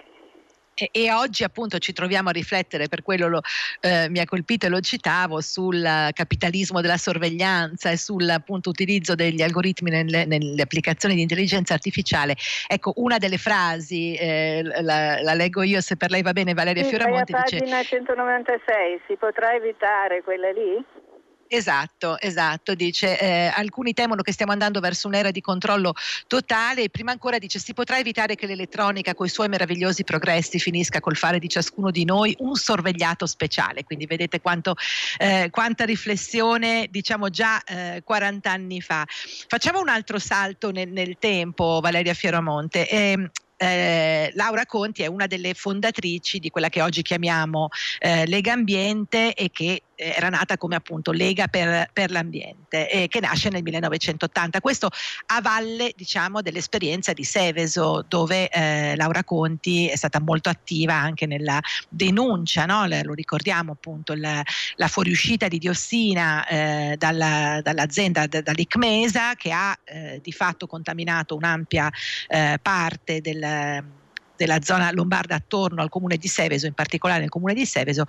e, 0.74 0.90
e, 0.92 1.12
oggi 1.12 1.44
appunto 1.44 1.78
ci 1.80 1.94
troviamo 1.94 2.30
a 2.30 2.32
riflettere, 2.32 2.88
per 2.88 3.02
quello 3.02 3.28
lo, 3.28 3.42
eh, 3.82 4.10
mi 4.10 4.20
ha 4.20 4.26
colpito 4.26 4.66
e 4.66 4.70
lo 4.70 4.80
citavo, 4.80 5.42
sul 5.42 5.82
capitalismo 6.14 6.82
della 6.82 6.98
sorveglianza 6.98 7.92
e 7.92 7.98
sull'utilizzo 7.98 9.16
degli 9.16 9.42
algoritmi 9.42 9.90
nelle, 9.90 10.26
nelle, 10.26 10.62
applicazioni 10.62 11.16
di 11.16 11.22
intelligenza 11.22 11.74
artificiale. 11.74 12.36
Ecco, 12.68 12.94
una 12.98 13.18
delle 13.18 13.38
frasi, 13.38 14.16
eh, 14.16 14.62
la, 14.82 15.22
la, 15.22 15.34
leggo 15.34 15.62
io 15.64 15.82
se 15.82 15.98
per 15.98 16.10
lei 16.10 16.22
va 16.22 16.34
bene 16.34 16.54
Valeria 16.54 16.84
sì, 16.84 16.90
Fioramonti. 16.90 17.34
Dice, 17.34 17.58
pagina 17.58 17.84
196, 17.84 19.02
si 19.08 19.16
potrà 19.18 19.54
evitare 19.54 20.24
quella 20.24 20.52
lì? 20.52 20.84
Esatto, 21.54 22.18
esatto, 22.18 22.76
dice 22.76 23.20
eh, 23.20 23.52
alcuni 23.54 23.92
temono 23.92 24.22
che 24.22 24.32
stiamo 24.32 24.54
andando 24.54 24.80
verso 24.80 25.10
un'era 25.10 25.32
di 25.32 25.42
controllo 25.42 25.94
totale 26.26 26.84
e 26.84 26.90
prima 26.90 27.12
ancora 27.12 27.40
dice 27.40 27.60
si 27.60 27.74
potrà 27.74 27.98
evitare 28.00 28.36
che 28.36 28.48
l'elettronica 28.48 29.14
con 29.14 29.26
i 29.26 29.30
suoi 29.30 29.50
meravigliosi 29.50 30.06
progressi 30.06 30.60
finisca 30.60 31.02
col 31.02 31.18
fare 31.18 31.40
di 31.40 31.50
ciascuno 31.50 31.92
di 31.92 32.06
noi 32.06 32.34
un 32.40 32.56
sorvegliato 32.56 33.26
speciale, 33.26 33.84
quindi 33.84 34.06
vedete 34.06 34.40
quanto, 34.40 34.76
eh, 35.18 35.50
quanta 35.52 35.84
riflessione 35.84 36.88
diciamo 36.90 37.30
già 37.30 37.62
eh, 37.66 38.02
40 38.02 38.50
anni 38.50 38.80
fa. 38.80 39.06
Facciamo 39.06 39.82
un 39.82 39.90
altro 39.90 40.20
salto 40.20 40.72
nel, 40.72 40.88
nel 40.88 41.18
tempo 41.20 41.82
Valeria 41.82 42.14
Fioramonte. 42.14 42.88
Eh, 42.88 43.30
eh, 43.62 44.32
Laura 44.34 44.66
Conti 44.66 45.04
è 45.04 45.06
una 45.06 45.28
delle 45.28 45.54
fondatrici 45.54 46.40
di 46.40 46.50
quella 46.50 46.70
che 46.70 46.82
oggi 46.82 47.04
chiamiamo 47.04 47.70
eh, 48.00 48.26
Lega 48.26 48.54
Ambiente 48.54 49.36
e 49.36 49.52
che 49.52 49.84
era 50.02 50.30
nata 50.30 50.58
come 50.58 50.76
appunto 50.76 51.12
Lega 51.12 51.48
per, 51.48 51.90
per 51.94 52.10
l'Ambiente, 52.10 52.90
eh, 52.90 53.08
che 53.08 53.20
nasce 53.20 53.50
nel 53.50 53.62
1980. 53.62 54.60
Questo 54.60 54.90
a 55.28 55.42
valle 55.42 55.94
diciamo, 55.96 56.42
dell'esperienza 56.42 57.14
di 57.14 57.24
Seveso, 57.24 58.04
dove 58.08 58.50
eh, 58.50 58.96
Laura 58.96 59.24
Conti 59.24 59.88
è 59.88 59.96
stata 59.96 60.20
molto 60.20 60.50
attiva 60.50 60.96
anche 60.96 61.28
nella 61.28 61.60
denuncia, 61.88 62.66
no? 62.66 62.88
lo 62.88 63.14
ricordiamo 63.14 63.74
appunto, 63.74 64.14
la, 64.16 64.42
la 64.76 64.88
fuoriuscita 64.88 65.48
di 65.48 65.60
diossina 65.60 66.48
eh, 66.48 66.96
dalla, 66.98 67.60
dall'azienda, 67.62 68.26
d- 68.26 68.42
dall'ICMESA, 68.42 69.36
che 69.36 69.52
ha 69.52 69.78
eh, 69.84 70.20
di 70.22 70.32
fatto 70.32 70.66
contaminato 70.66 71.36
un'ampia 71.36 71.90
eh, 72.28 72.58
parte 72.62 73.22
del 73.22 74.00
della 74.42 74.62
zona 74.64 74.92
lombarda 74.92 75.36
attorno 75.36 75.84
al 75.84 75.90
comune 75.90 76.18
di 76.18 76.28
Seveso, 76.28 76.66
in 76.66 76.74
particolare 76.74 77.20
nel 77.20 77.30
comune 77.30 77.54
di 77.54 77.64
Seveso 77.64 78.06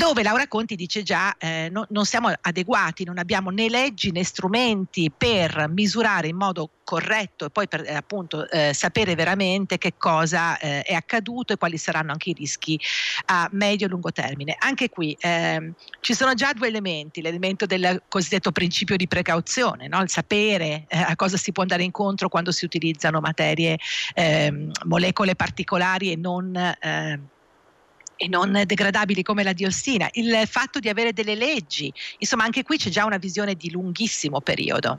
dove 0.00 0.22
Laura 0.22 0.48
Conti 0.48 0.76
dice 0.76 1.02
già 1.02 1.36
eh, 1.36 1.68
no, 1.70 1.84
non 1.90 2.06
siamo 2.06 2.32
adeguati, 2.40 3.04
non 3.04 3.18
abbiamo 3.18 3.50
né 3.50 3.68
leggi 3.68 4.10
né 4.12 4.24
strumenti 4.24 5.12
per 5.14 5.68
misurare 5.68 6.28
in 6.28 6.36
modo 6.36 6.70
corretto 6.84 7.44
e 7.44 7.50
poi 7.50 7.68
per 7.68 7.82
eh, 7.84 7.92
appunto 7.92 8.48
eh, 8.48 8.72
sapere 8.72 9.14
veramente 9.14 9.76
che 9.76 9.92
cosa 9.98 10.58
eh, 10.58 10.80
è 10.84 10.94
accaduto 10.94 11.52
e 11.52 11.58
quali 11.58 11.76
saranno 11.76 12.12
anche 12.12 12.30
i 12.30 12.32
rischi 12.32 12.80
a 13.26 13.46
medio 13.52 13.88
e 13.88 13.90
lungo 13.90 14.10
termine. 14.10 14.56
Anche 14.58 14.88
qui 14.88 15.14
ehm, 15.20 15.74
ci 16.00 16.14
sono 16.14 16.32
già 16.32 16.54
due 16.54 16.68
elementi, 16.68 17.20
l'elemento 17.20 17.66
del 17.66 18.02
cosiddetto 18.08 18.52
principio 18.52 18.96
di 18.96 19.06
precauzione, 19.06 19.86
no? 19.86 20.00
il 20.00 20.08
sapere 20.08 20.86
eh, 20.88 20.96
a 20.96 21.14
cosa 21.14 21.36
si 21.36 21.52
può 21.52 21.60
andare 21.60 21.82
incontro 21.82 22.30
quando 22.30 22.52
si 22.52 22.64
utilizzano 22.64 23.20
materie, 23.20 23.76
ehm, 24.14 24.70
molecole 24.86 25.36
particolari 25.36 26.10
e 26.10 26.16
non 26.16 26.56
ehm, 26.56 27.28
e 28.22 28.28
non 28.28 28.52
degradabili 28.66 29.22
come 29.22 29.42
la 29.42 29.54
diossina, 29.54 30.06
il 30.12 30.46
fatto 30.46 30.78
di 30.78 30.90
avere 30.90 31.14
delle 31.14 31.34
leggi, 31.34 31.90
insomma 32.18 32.44
anche 32.44 32.62
qui 32.62 32.76
c'è 32.76 32.90
già 32.90 33.06
una 33.06 33.16
visione 33.16 33.54
di 33.54 33.70
lunghissimo 33.70 34.42
periodo. 34.42 34.98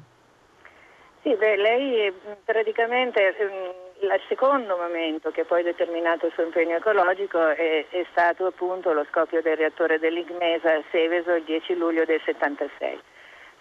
Sì, 1.22 1.36
beh, 1.36 1.56
lei 1.56 2.12
praticamente 2.44 3.36
mm, 3.40 4.06
il 4.06 4.22
secondo 4.28 4.75
momento 4.75 5.30
che 5.30 5.46
poi 5.46 5.60
ha 5.60 5.66
determinato 5.66 6.25
il 6.25 6.32
suo 6.34 6.42
impegno 6.42 6.78
ecologico 6.78 7.50
è, 7.50 7.86
è, 7.88 8.06
stato 8.10 8.48
appunto 8.48 8.92
lo 8.92 9.06
scoppio 9.12 9.40
del 9.40 9.56
reattore 9.56 10.00
dell'Igmesa 10.00 10.74
a 10.74 10.84
Seveso 10.90 11.34
il 11.36 11.44
10 11.44 11.75
luglio 11.75 12.06
del 12.06 12.22
76. 12.25 13.00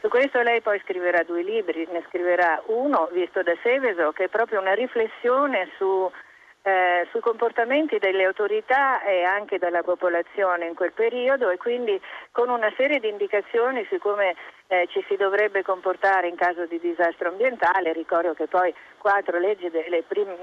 Su 0.01 0.09
questo 0.09 0.41
lei 0.41 0.63
poi 0.63 0.81
scriverà 0.85 1.23
due 1.23 1.43
libri, 1.43 1.87
ne 1.93 2.03
scriverà 2.09 2.63
uno 2.69 3.11
visto 3.13 3.43
da 3.43 3.53
Seveso 3.63 4.13
che 4.13 4.25
è 4.25 4.29
proprio 4.29 4.59
una 4.59 4.73
riflessione 4.73 5.69
su 5.77 6.11
eh, 6.63 7.07
sui 7.11 7.21
comportamenti 7.21 7.99
delle 7.99 8.25
autorità 8.25 9.03
e 9.03 9.23
anche 9.23 9.59
della 9.59 9.83
popolazione 9.83 10.67
in 10.67 10.75
quel 10.75 10.93
periodo 10.93 11.49
e 11.49 11.57
quindi 11.57 12.01
con 12.33 12.49
una 12.49 12.73
serie 12.77 13.01
di 13.01 13.09
indicazioni 13.09 13.87
su 13.89 13.99
come 13.99 14.35
eh, 14.67 14.87
ci 14.91 15.05
si 15.09 15.17
dovrebbe 15.17 15.63
comportare 15.63 16.29
in 16.29 16.37
caso 16.37 16.67
di 16.67 16.79
disastro 16.79 17.29
ambientale. 17.29 17.93
Ricordo 17.93 18.35
che 18.35 18.47
poi 18.47 18.75
quattro 18.99 19.39
leggi 19.39 19.71
delle 19.71 20.03
prime, 20.03 20.37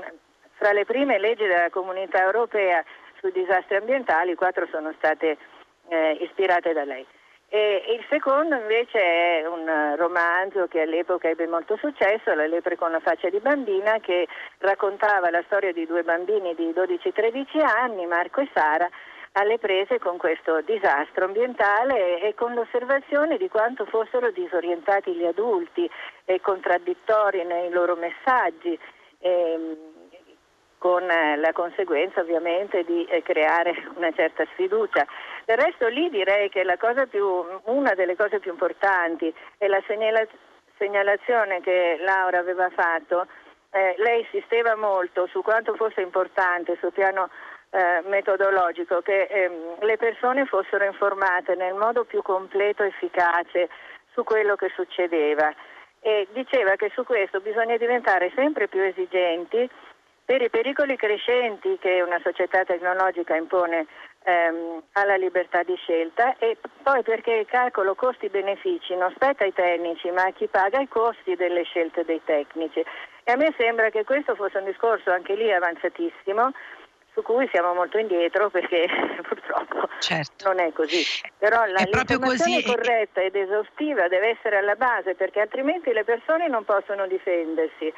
fra 0.53 0.71
le 0.71 0.85
prime 0.85 1.19
leggi 1.19 1.45
della 1.45 1.69
comunità 1.69 2.23
europea 2.23 2.83
sui 3.19 3.31
disastri 3.31 3.75
ambientali, 3.75 4.35
quattro 4.35 4.67
sono 4.71 4.93
state 4.97 5.37
eh, 5.89 6.17
ispirate 6.21 6.73
da 6.73 6.83
lei. 6.83 7.05
E 7.49 7.95
il 7.95 8.05
secondo 8.09 8.55
invece 8.55 8.99
è 8.99 9.47
un 9.47 9.95
romanzo 9.95 10.67
che 10.67 10.81
all'epoca 10.81 11.29
ebbe 11.29 11.47
molto 11.47 11.77
successo, 11.77 12.33
La 12.33 12.45
lepre 12.45 12.75
con 12.75 12.91
la 12.91 12.99
faccia 12.99 13.29
di 13.29 13.39
bambina, 13.39 13.99
che 13.99 14.27
raccontava 14.57 15.29
la 15.29 15.41
storia 15.45 15.71
di 15.71 15.85
due 15.85 16.03
bambini 16.03 16.53
di 16.55 16.73
12-13 16.75 17.61
anni, 17.61 18.05
Marco 18.05 18.41
e 18.41 18.49
Sara, 18.53 18.89
alle 19.33 19.59
prese 19.59 19.97
con 19.97 20.17
questo 20.17 20.61
disastro 20.61 21.23
ambientale 21.23 22.19
e 22.19 22.33
con 22.33 22.53
l'osservazione 22.53 23.37
di 23.37 23.47
quanto 23.47 23.85
fossero 23.85 24.29
disorientati 24.31 25.13
gli 25.13 25.25
adulti 25.25 25.89
e 26.25 26.41
contraddittori 26.41 27.45
nei 27.45 27.69
loro 27.69 27.95
messaggi. 27.95 28.77
E, 29.19 29.77
con 30.77 31.05
la 31.05 31.51
conseguenza 31.53 32.21
ovviamente 32.21 32.83
di 32.83 33.03
eh, 33.05 33.23
creare 33.23 33.73
una 33.95 34.11
certa 34.11 34.45
sfiducia. 34.53 35.05
Del 35.47 35.59
resto 35.59 35.87
lì 35.87 36.09
direi 36.09 36.49
che 36.49 36.65
più, 37.09 37.25
una 37.67 37.93
delle 37.93 38.17
cose 38.17 38.39
più 38.39 38.51
importanti 38.51 39.33
è 39.57 39.67
la 39.67 39.81
segnala- 39.87 40.27
segnalazione 40.77 41.61
che 41.61 41.97
Laura 42.01 42.39
aveva 42.39 42.69
fatto. 42.69 43.25
Eh, 43.71 43.95
lei 43.97 44.19
insisteva 44.23 44.75
molto 44.75 45.25
su 45.27 45.41
quanto 45.41 45.73
fosse 45.75 46.01
importante 46.01 46.75
sul 46.81 46.91
piano 46.91 47.29
eh, 47.69 48.01
metodologico 48.07 48.99
che 48.99 49.21
ehm, 49.21 49.85
le 49.85 49.95
persone 49.95 50.43
fossero 50.47 50.83
informate 50.83 51.55
nel 51.55 51.75
modo 51.75 52.03
più 52.03 52.21
completo 52.21 52.83
e 52.83 52.87
efficace 52.87 53.69
su 54.11 54.25
quello 54.25 54.57
che 54.57 54.69
succedeva 54.75 55.49
e 56.01 56.27
diceva 56.33 56.75
che 56.75 56.91
su 56.93 57.05
questo 57.05 57.39
bisogna 57.39 57.77
diventare 57.77 58.33
sempre 58.35 58.67
più 58.67 58.81
esigenti 58.81 59.69
per 60.27 60.41
i 60.41 60.49
pericoli 60.49 60.97
crescenti 60.97 61.77
che 61.79 62.01
una 62.01 62.19
società 62.21 62.65
tecnologica 62.65 63.33
impone 63.33 63.87
ehm, 64.27 64.83
alla 64.93 65.15
libertà 65.15 65.63
di 65.63 65.75
scelta 65.75 66.35
e 66.37 66.57
poi 66.83 67.01
perché 67.01 67.31
il 67.33 67.45
calcolo 67.45 67.95
costi-benefici 67.95 68.95
non 68.95 69.11
spetta 69.15 69.45
ai 69.45 69.53
tecnici 69.53 70.11
ma 70.11 70.23
a 70.23 70.31
chi 70.31 70.47
paga 70.47 70.79
i 70.79 70.87
costi 70.87 71.35
delle 71.35 71.63
scelte 71.63 72.03
dei 72.03 72.21
tecnici. 72.23 72.83
E 73.23 73.31
a 73.31 73.37
me 73.37 73.53
sembra 73.57 73.89
che 73.89 74.03
questo 74.03 74.35
fosse 74.35 74.57
un 74.57 74.65
discorso 74.65 75.11
anche 75.11 75.35
lì 75.35 75.51
avanzatissimo 75.51 76.51
su 77.13 77.21
cui 77.23 77.47
siamo 77.51 77.73
molto 77.73 77.97
indietro 77.97 78.49
perché 78.49 78.85
purtroppo 79.27 79.87
certo. 79.99 80.47
non 80.49 80.59
è 80.59 80.71
così. 80.73 81.03
Però 81.37 81.65
la, 81.65 81.83
l'informazione 81.85 82.61
così... 82.61 82.63
corretta 82.63 83.21
ed 83.21 83.35
esaustiva 83.35 84.07
deve 84.09 84.29
essere 84.37 84.57
alla 84.57 84.75
base 84.75 85.15
perché 85.15 85.39
altrimenti 85.39 85.91
le 85.93 86.03
persone 86.03 86.47
non 86.47 86.65
possono 86.65 87.07
difendersi 87.07 87.93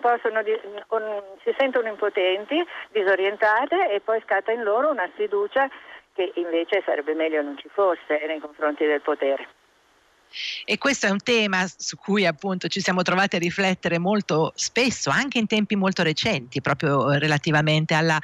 possono, 0.00 0.42
si 0.44 1.54
sentono 1.58 1.88
impotenti, 1.88 2.64
disorientate 2.90 3.90
e 3.90 4.00
poi 4.00 4.20
scatta 4.24 4.52
in 4.52 4.62
loro 4.62 4.90
una 4.90 5.08
sfiducia 5.12 5.68
che 6.12 6.32
invece 6.34 6.82
sarebbe 6.84 7.14
meglio 7.14 7.42
non 7.42 7.56
ci 7.56 7.68
fosse 7.68 8.24
nei 8.26 8.40
confronti 8.40 8.84
del 8.84 9.00
potere. 9.00 9.59
E 10.64 10.78
questo 10.78 11.06
è 11.06 11.10
un 11.10 11.20
tema 11.22 11.66
su 11.76 11.96
cui 11.96 12.26
appunto 12.26 12.68
ci 12.68 12.80
siamo 12.80 13.02
trovati 13.02 13.36
a 13.36 13.38
riflettere 13.38 13.98
molto 13.98 14.52
spesso, 14.54 15.10
anche 15.10 15.38
in 15.38 15.46
tempi 15.46 15.76
molto 15.76 16.02
recenti, 16.02 16.60
proprio 16.60 17.12
relativamente 17.12 17.94
alla 17.94 18.18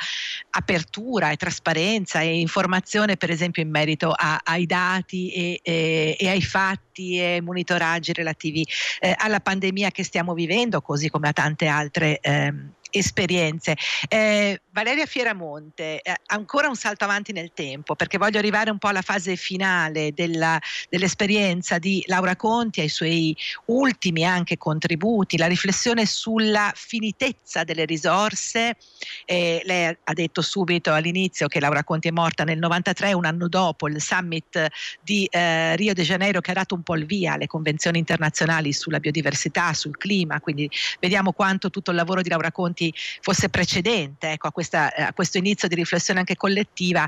apertura 0.51 1.31
e 1.31 1.37
trasparenza 1.37 2.21
e 2.21 2.39
informazione, 2.39 3.17
per 3.17 3.31
esempio, 3.31 3.63
in 3.63 3.71
merito 3.71 4.13
a, 4.13 4.41
ai 4.45 4.67
dati 4.67 5.31
e, 5.31 5.61
e, 5.63 6.17
e, 6.19 6.29
ai 6.29 6.43
fatti 6.43 7.19
e 7.19 7.41
monitoraggi 7.43 8.13
relativi 8.13 8.67
eh, 9.01 9.15
alla 9.17 9.41
pandemia 9.41 9.91
che 9.91 10.05
stiamo 10.05 10.35
vivendo, 10.35 10.81
così 10.81 11.09
come 11.11 11.29
a 11.29 11.33
tante 11.33 11.67
altre 11.67 12.21
eh, 12.21 12.53
esperienze. 12.99 13.77
Eh, 14.09 14.61
Valeria 14.71 15.07
Fieramonte, 15.07 16.01
eh, 16.03 16.15
ancora 16.27 16.69
un 16.69 16.77
salto 16.77 17.05
avanti 17.05 17.33
nel 17.33 17.53
tempo, 17.55 17.95
perché 17.95 18.19
voglio 18.19 18.39
arrivare 18.39 18.71
un 18.71 18.79
po' 18.79 18.89
alla 18.89 19.03
fase 19.03 19.37
finale 19.37 20.13
della, 20.13 20.61
dell'esperienza 20.89 21.79
di 21.79 22.03
Laura 22.07 22.37
Conti, 22.37 22.81
ai 22.81 22.89
suoi 22.89 23.37
ultimi 23.67 24.25
anche 24.25 24.59
contributi, 24.59 25.37
la 25.37 25.47
riflessione 25.47 26.05
sulla 26.05 26.73
finitezza 26.75 27.65
delle 27.65 27.85
risorse. 27.85 28.77
Eh, 29.25 29.63
lei 29.65 29.97
ha 30.03 30.13
detto 30.13 30.43
subito 30.43 30.93
all'inizio 30.93 31.47
che 31.49 31.61
Laura 31.61 31.85
Conti 31.85 32.09
è 32.09 32.13
morta 32.13 32.45
nel 32.45 32.59
93, 32.59 33.13
un 33.13 33.25
anno 33.25 33.49
dopo 33.49 33.89
il 33.89 34.01
summit 34.01 34.67
di 35.03 35.27
eh, 35.31 35.75
Rio 35.77 35.95
de 35.95 36.03
Janeiro 36.03 36.41
che 36.41 36.51
ha 36.51 36.55
dato 36.55 36.75
un 36.75 36.83
po' 36.83 36.97
il 36.97 37.07
via 37.07 37.35
alle 37.35 37.47
convenzioni 37.47 37.99
internazionali 37.99 38.73
sulla 38.73 39.01
biodiversità, 39.01 39.73
sul 39.73 39.97
clima, 39.97 40.41
quindi 40.41 40.71
vediamo 41.01 41.33
quanto 41.33 41.71
tutto 41.71 41.91
il 41.91 41.97
lavoro 41.97 42.23
di 42.23 42.29
Laura 42.29 42.53
Conti 42.53 42.86
fosse 43.21 43.49
precedente 43.49 44.33
ecco, 44.33 44.49
a, 44.49 44.53
questa, 44.53 44.93
a 44.95 45.13
questo 45.13 45.39
inizio 45.39 45.69
di 45.69 45.75
riflessione 45.75 46.21
anche 46.21 46.37
collettiva 46.37 47.07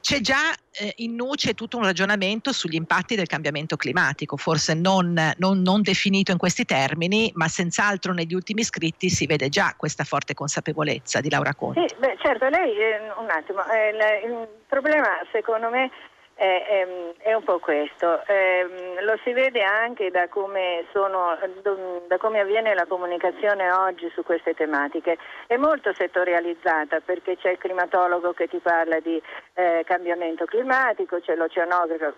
c'è 0.00 0.20
già 0.20 0.54
eh, 0.72 0.92
in 0.96 1.14
nuce 1.14 1.54
tutto 1.54 1.76
un 1.76 1.82
ragionamento 1.82 2.52
sugli 2.52 2.76
impatti 2.76 3.16
del 3.16 3.26
cambiamento 3.26 3.76
climatico, 3.76 4.36
forse 4.36 4.74
non, 4.74 5.12
non, 5.36 5.60
non, 5.60 5.82
definito 5.82 6.30
in 6.30 6.38
questi 6.38 6.64
termini, 6.64 7.30
ma 7.34 7.48
senz'altro 7.48 8.12
negli 8.12 8.32
ultimi 8.32 8.62
scritti 8.62 9.10
si 9.10 9.26
vede 9.26 9.48
già 9.48 9.74
questa 9.76 10.04
forte 10.04 10.34
consapevolezza 10.34 11.20
di 11.20 11.28
Laura 11.28 11.54
Conti. 11.54 11.84
Sì, 11.86 11.94
beh, 11.98 12.16
certo, 12.22 12.48
lei 12.48 12.74
eh, 12.78 13.00
un 13.18 13.28
attimo, 13.28 13.60
eh, 13.70 14.24
il 14.24 14.48
problema 14.66 15.08
secondo 15.32 15.68
me 15.68 15.90
è, 16.38 16.64
è, 16.66 16.86
è, 17.18 17.34
un 17.34 17.42
po' 17.42 17.58
questo. 17.58 18.24
Eh, 18.26 18.96
lo 19.00 19.18
si 19.24 19.32
vede 19.32 19.64
anche 19.64 20.12
da 20.12 20.28
come, 20.28 20.84
sono, 20.92 21.36
da 22.06 22.16
come, 22.16 22.38
avviene 22.38 22.74
la 22.74 22.86
comunicazione 22.86 23.72
oggi 23.72 24.08
su 24.14 24.22
queste 24.22 24.54
tematiche. 24.54 25.18
È 25.48 25.56
molto 25.56 25.92
settorializzata 25.92 27.00
perché 27.00 27.36
c'è 27.36 27.50
il 27.50 27.58
climatologo 27.58 28.32
che 28.34 28.46
ti 28.46 28.58
parla 28.58 29.00
di 29.00 29.20
eh, 29.54 29.82
cambiamento 29.84 30.44
climatico, 30.44 31.18
c'è 31.20 31.34
l'oceanografo 31.34 32.14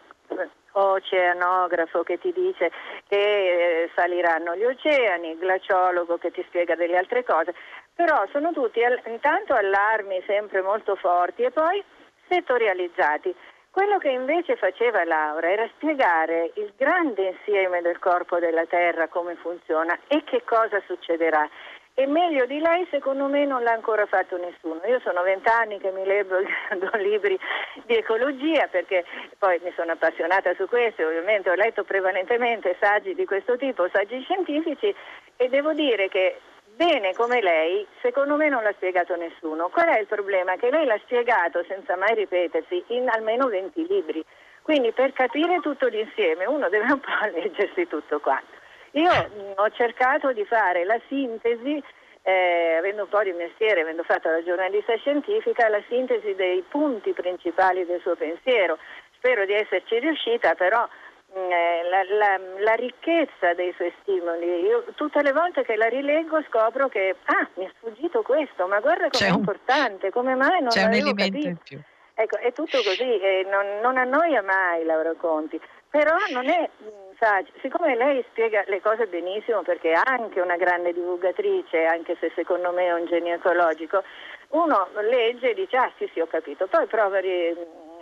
oceanografo 0.73 2.05
che 2.05 2.19
ti 2.19 2.33
dice 2.33 2.71
che 3.09 3.17
eh, 3.17 3.91
saliranno 3.97 4.55
gli 4.55 4.63
oceani, 4.63 5.37
glaciologo 5.37 6.19
che 6.19 6.31
ti 6.31 6.45
spiega 6.47 6.77
delle 6.77 6.97
altre 6.97 7.25
cose, 7.25 7.53
però 7.93 8.25
sono 8.31 8.53
tutti 8.53 8.81
intanto 9.07 9.55
allarmi 9.55 10.23
sempre 10.27 10.63
molto 10.63 10.95
forti 10.95 11.43
e 11.43 11.51
poi 11.51 11.83
settorializzati. 12.29 13.35
Quello 13.71 13.99
che 13.99 14.11
invece 14.11 14.57
faceva 14.57 15.05
Laura 15.05 15.49
era 15.49 15.69
spiegare 15.77 16.51
il 16.55 16.73
grande 16.77 17.29
insieme 17.29 17.81
del 17.83 18.01
corpo 18.01 18.41
della 18.41 18.67
Terra, 18.67 19.07
come 19.07 19.37
funziona 19.37 19.97
e 20.09 20.25
che 20.25 20.43
cosa 20.45 20.83
succederà. 20.87 21.49
E 21.95 22.07
meglio 22.07 22.47
di 22.47 22.59
lei 22.59 22.85
secondo 22.91 23.27
me 23.27 23.45
non 23.45 23.63
l'ha 23.63 23.71
ancora 23.73 24.07
fatto 24.07 24.37
nessuno. 24.39 24.81
Io 24.87 24.99
sono 25.01 25.23
vent'anni 25.23 25.79
che 25.79 25.93
mi 25.93 26.05
leggo 26.05 26.39
libri 26.99 27.39
di 27.85 27.95
ecologia 27.95 28.67
perché 28.67 29.05
poi 29.39 29.61
mi 29.63 29.73
sono 29.77 29.93
appassionata 29.93 30.53
su 30.55 30.67
questo, 30.67 31.07
ovviamente 31.07 31.51
ho 31.51 31.55
letto 31.55 31.85
prevalentemente 31.85 32.77
saggi 32.81 33.15
di 33.15 33.25
questo 33.25 33.57
tipo, 33.57 33.89
saggi 33.93 34.21
scientifici 34.23 34.93
e 35.37 35.49
devo 35.49 35.73
dire 35.75 36.09
che 36.09 36.41
bene 36.81 37.13
come 37.13 37.43
lei, 37.43 37.87
secondo 38.01 38.37
me 38.37 38.49
non 38.49 38.63
l'ha 38.63 38.73
spiegato 38.73 39.15
nessuno. 39.15 39.69
Qual 39.69 39.87
è 39.87 40.01
il 40.01 40.07
problema? 40.07 40.57
Che 40.57 40.71
lei 40.71 40.87
l'ha 40.87 40.99
spiegato 41.03 41.63
senza 41.69 41.95
mai 41.95 42.15
ripetersi 42.15 42.83
in 42.89 43.07
almeno 43.11 43.49
20 43.49 43.87
libri. 43.87 44.25
Quindi 44.63 44.91
per 44.93 45.13
capire 45.13 45.61
tutto 45.61 45.89
l'insieme 45.89 46.47
uno 46.47 46.71
deve 46.71 46.91
un 46.91 47.01
po' 47.01 47.11
leggersi 47.37 47.87
tutto 47.87 48.19
quanto. 48.21 48.57
Io 48.93 49.11
ho 49.57 49.71
cercato 49.73 50.33
di 50.33 50.45
fare 50.47 50.85
la 50.85 50.99
sintesi, 51.07 51.83
eh, 52.23 52.77
avendo 52.79 53.03
un 53.03 53.09
po' 53.11 53.23
di 53.23 53.33
mestiere, 53.33 53.83
avendo 53.83 54.03
fatto 54.03 54.31
la 54.31 54.43
giornalista 54.43 54.97
scientifica, 54.97 55.69
la 55.69 55.83
sintesi 55.87 56.35
dei 56.35 56.65
punti 56.67 57.13
principali 57.13 57.85
del 57.85 58.01
suo 58.01 58.17
pensiero. 58.17 58.79
Spero 59.17 59.45
di 59.45 59.53
esserci 59.53 59.99
riuscita, 59.99 60.55
però 60.55 60.89
Mm, 60.89 61.00
la, 61.33 62.03
la, 62.09 62.41
la, 62.59 62.75
ricchezza 62.75 63.55
dei 63.55 63.73
suoi 63.77 63.93
stimoli. 64.03 64.47
Io 64.63 64.85
tutte 64.95 65.23
le 65.23 65.33
volte 65.33 65.65
che 65.65 65.77
la 65.77 65.87
rileggo 65.87 66.43
scopro 66.49 66.89
che 66.89 67.17
ah, 67.25 67.49
mi 67.55 67.67
è 67.67 67.71
sfuggito 67.77 68.23
questo, 68.23 68.67
ma 68.67 68.81
guarda 68.81 69.09
com'è 69.11 69.31
un, 69.31 69.39
importante, 69.39 70.11
come 70.11 70.35
mai 70.35 70.61
non 70.61 70.69
c'è 70.69 70.85
un 70.85 70.93
elemento 70.93 71.23
capito. 71.23 71.49
in 71.49 71.57
più. 71.63 71.81
Ecco, 72.15 72.37
è 72.37 72.53
tutto 72.53 72.79
così, 72.79 73.19
eh, 73.19 73.47
non, 73.49 73.81
non, 73.81 73.97
annoia 73.97 74.43
mai 74.43 74.85
Laura 74.85 75.15
Conti, 75.15 75.59
però 75.89 76.15
non 76.33 76.49
è 76.49 76.69
mm, 76.69 76.89
facile, 77.15 77.59
siccome 77.63 77.97
lei 77.97 78.23
spiega 78.29 78.63
le 78.67 78.83
cose 78.83 79.07
benissimo 79.07 79.63
perché 79.63 79.93
è 79.93 80.01
anche 80.05 80.41
una 80.41 80.57
grande 80.57 80.93
divulgatrice, 80.93 81.85
anche 81.85 82.17
se 82.21 82.31
secondo 82.35 82.73
me 82.73 82.87
è 82.87 82.93
un 82.93 83.07
genio 83.07 83.37
ecologico, 83.37 84.03
uno 84.49 84.89
legge 85.09 85.53
e 85.53 85.55
dice 85.55 85.77
ah 85.79 85.91
sì 85.97 86.11
sì 86.13 86.21
ho 86.21 86.27
capito, 86.27 86.67
poi 86.67 86.87
prova 86.87 87.17
a 87.19 87.21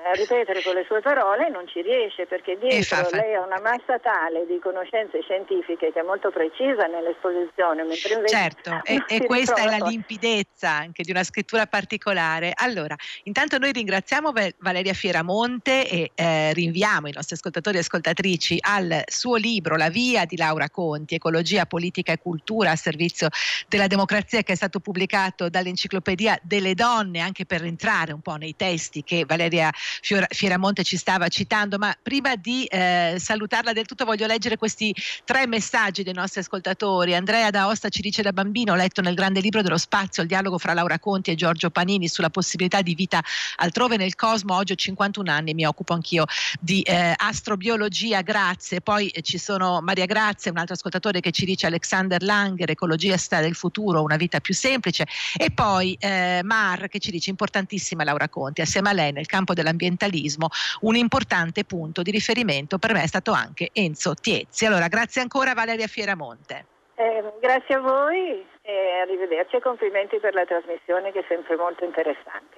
a 0.04 0.12
ripetere 0.12 0.62
con 0.62 0.74
le 0.74 0.84
sue 0.86 1.00
parole 1.00 1.48
non 1.50 1.66
ci 1.66 1.82
riesce 1.82 2.26
perché 2.26 2.56
dietro 2.58 3.08
lei 3.10 3.34
ha 3.34 3.44
una 3.44 3.60
massa 3.60 3.98
tale 3.98 4.46
di 4.46 4.58
conoscenze 4.58 5.20
scientifiche 5.22 5.92
che 5.92 6.00
è 6.00 6.02
molto 6.02 6.30
precisa 6.30 6.86
nell'esposizione. 6.86 7.82
Mentre 7.84 8.14
invece 8.14 8.34
certo, 8.34 8.80
e, 8.84 9.02
e 9.08 9.26
questa 9.26 9.56
è 9.56 9.66
la 9.66 9.84
limpidezza 9.86 10.70
anche 10.70 11.02
di 11.02 11.10
una 11.10 11.24
scrittura 11.24 11.66
particolare. 11.66 12.52
Allora, 12.54 12.94
intanto 13.24 13.58
noi 13.58 13.72
ringraziamo 13.72 14.32
Valeria 14.58 14.92
Fieramonte 14.92 15.88
e 15.88 16.10
eh, 16.14 16.52
rinviamo 16.52 17.08
i 17.08 17.12
nostri 17.12 17.34
ascoltatori 17.34 17.76
e 17.76 17.80
ascoltatrici 17.80 18.58
al 18.60 19.02
suo 19.06 19.36
libro 19.36 19.76
La 19.76 19.88
via 19.88 20.24
di 20.24 20.36
Laura 20.36 20.70
Conti, 20.70 21.16
Ecologia, 21.16 21.66
Politica 21.66 22.12
e 22.12 22.18
Cultura 22.18 22.70
a 22.70 22.76
servizio 22.76 23.28
della 23.66 23.86
democrazia 23.86 24.42
che 24.42 24.52
è 24.52 24.56
stato 24.56 24.80
pubblicato 24.80 25.48
dall'Enciclopedia 25.48 26.38
delle 26.42 26.74
Donne 26.74 27.20
anche 27.20 27.44
per 27.44 27.64
entrare 27.64 28.12
un 28.12 28.20
po' 28.20 28.36
nei 28.36 28.54
testi 28.56 29.02
che 29.02 29.24
Valeria 29.26 29.70
Fiora, 30.00 30.26
Fieramonte 30.28 30.82
ci 30.84 30.96
stava 30.96 31.28
citando, 31.28 31.78
ma 31.78 31.94
prima 32.00 32.36
di 32.36 32.64
eh, 32.64 33.16
salutarla 33.18 33.72
del 33.72 33.86
tutto 33.86 34.04
voglio 34.04 34.26
leggere 34.26 34.56
questi 34.56 34.94
tre 35.24 35.46
messaggi 35.46 36.02
dei 36.02 36.12
nostri 36.12 36.40
ascoltatori. 36.40 37.14
Andrea 37.14 37.50
da 37.50 37.66
Osta 37.68 37.88
ci 37.88 38.02
dice 38.02 38.22
da 38.22 38.32
bambino, 38.32 38.72
ho 38.72 38.76
letto 38.76 39.00
nel 39.00 39.14
grande 39.14 39.40
libro 39.40 39.62
dello 39.62 39.78
spazio 39.78 40.22
il 40.22 40.28
dialogo 40.28 40.58
fra 40.58 40.74
Laura 40.74 40.98
Conti 40.98 41.30
e 41.30 41.34
Giorgio 41.34 41.70
Panini 41.70 42.08
sulla 42.08 42.30
possibilità 42.30 42.82
di 42.82 42.94
vita 42.94 43.22
altrove 43.56 43.96
nel 43.96 44.14
cosmo, 44.14 44.54
oggi 44.54 44.72
ho 44.72 44.76
51 44.76 45.30
anni, 45.30 45.54
mi 45.54 45.66
occupo 45.66 45.94
anch'io 45.94 46.26
di 46.60 46.82
eh, 46.82 47.14
astrobiologia, 47.16 48.20
grazie. 48.22 48.80
Poi 48.80 49.08
eh, 49.08 49.22
ci 49.22 49.38
sono 49.38 49.80
Maria 49.80 50.06
Grazia, 50.06 50.50
un 50.50 50.58
altro 50.58 50.74
ascoltatore 50.74 51.20
che 51.20 51.30
ci 51.30 51.44
dice 51.44 51.66
Alexander 51.66 52.22
Langer, 52.22 52.70
ecologia 52.70 53.16
sta 53.16 53.40
del 53.40 53.54
futuro, 53.54 54.02
una 54.02 54.16
vita 54.16 54.40
più 54.40 54.54
semplice. 54.54 55.06
E 55.36 55.50
poi 55.50 55.96
eh, 55.98 56.40
Mar 56.44 56.88
che 56.88 56.98
ci 56.98 57.10
dice 57.10 57.30
importantissima 57.30 58.04
Laura 58.04 58.28
Conti, 58.28 58.60
assieme 58.60 58.90
a 58.90 58.92
lei 58.92 59.12
nel 59.12 59.26
campo 59.26 59.54
dell'ambiente 59.54 59.77
dell'ambientalismo, 59.78 60.48
un 60.80 60.96
importante 60.96 61.64
punto 61.64 62.02
di 62.02 62.10
riferimento 62.10 62.78
per 62.78 62.92
me 62.92 63.04
è 63.04 63.06
stato 63.06 63.32
anche 63.32 63.70
Enzo 63.72 64.14
Tiezzi. 64.14 64.66
Allora, 64.66 64.88
grazie 64.88 65.22
ancora 65.22 65.54
Valeria 65.54 65.86
Fieramonte. 65.86 66.66
Eh, 66.96 67.22
grazie 67.40 67.76
a 67.76 67.80
voi 67.80 68.44
e 68.60 69.00
arrivederci 69.00 69.56
e 69.56 69.60
complimenti 69.60 70.18
per 70.18 70.34
la 70.34 70.44
trasmissione 70.44 71.12
che 71.12 71.20
è 71.20 71.24
sempre 71.28 71.56
molto 71.56 71.84
interessante. 71.84 72.56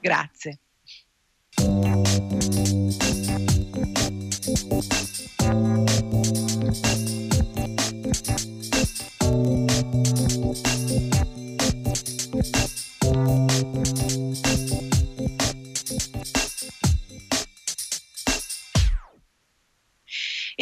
Grazie. 0.00 0.58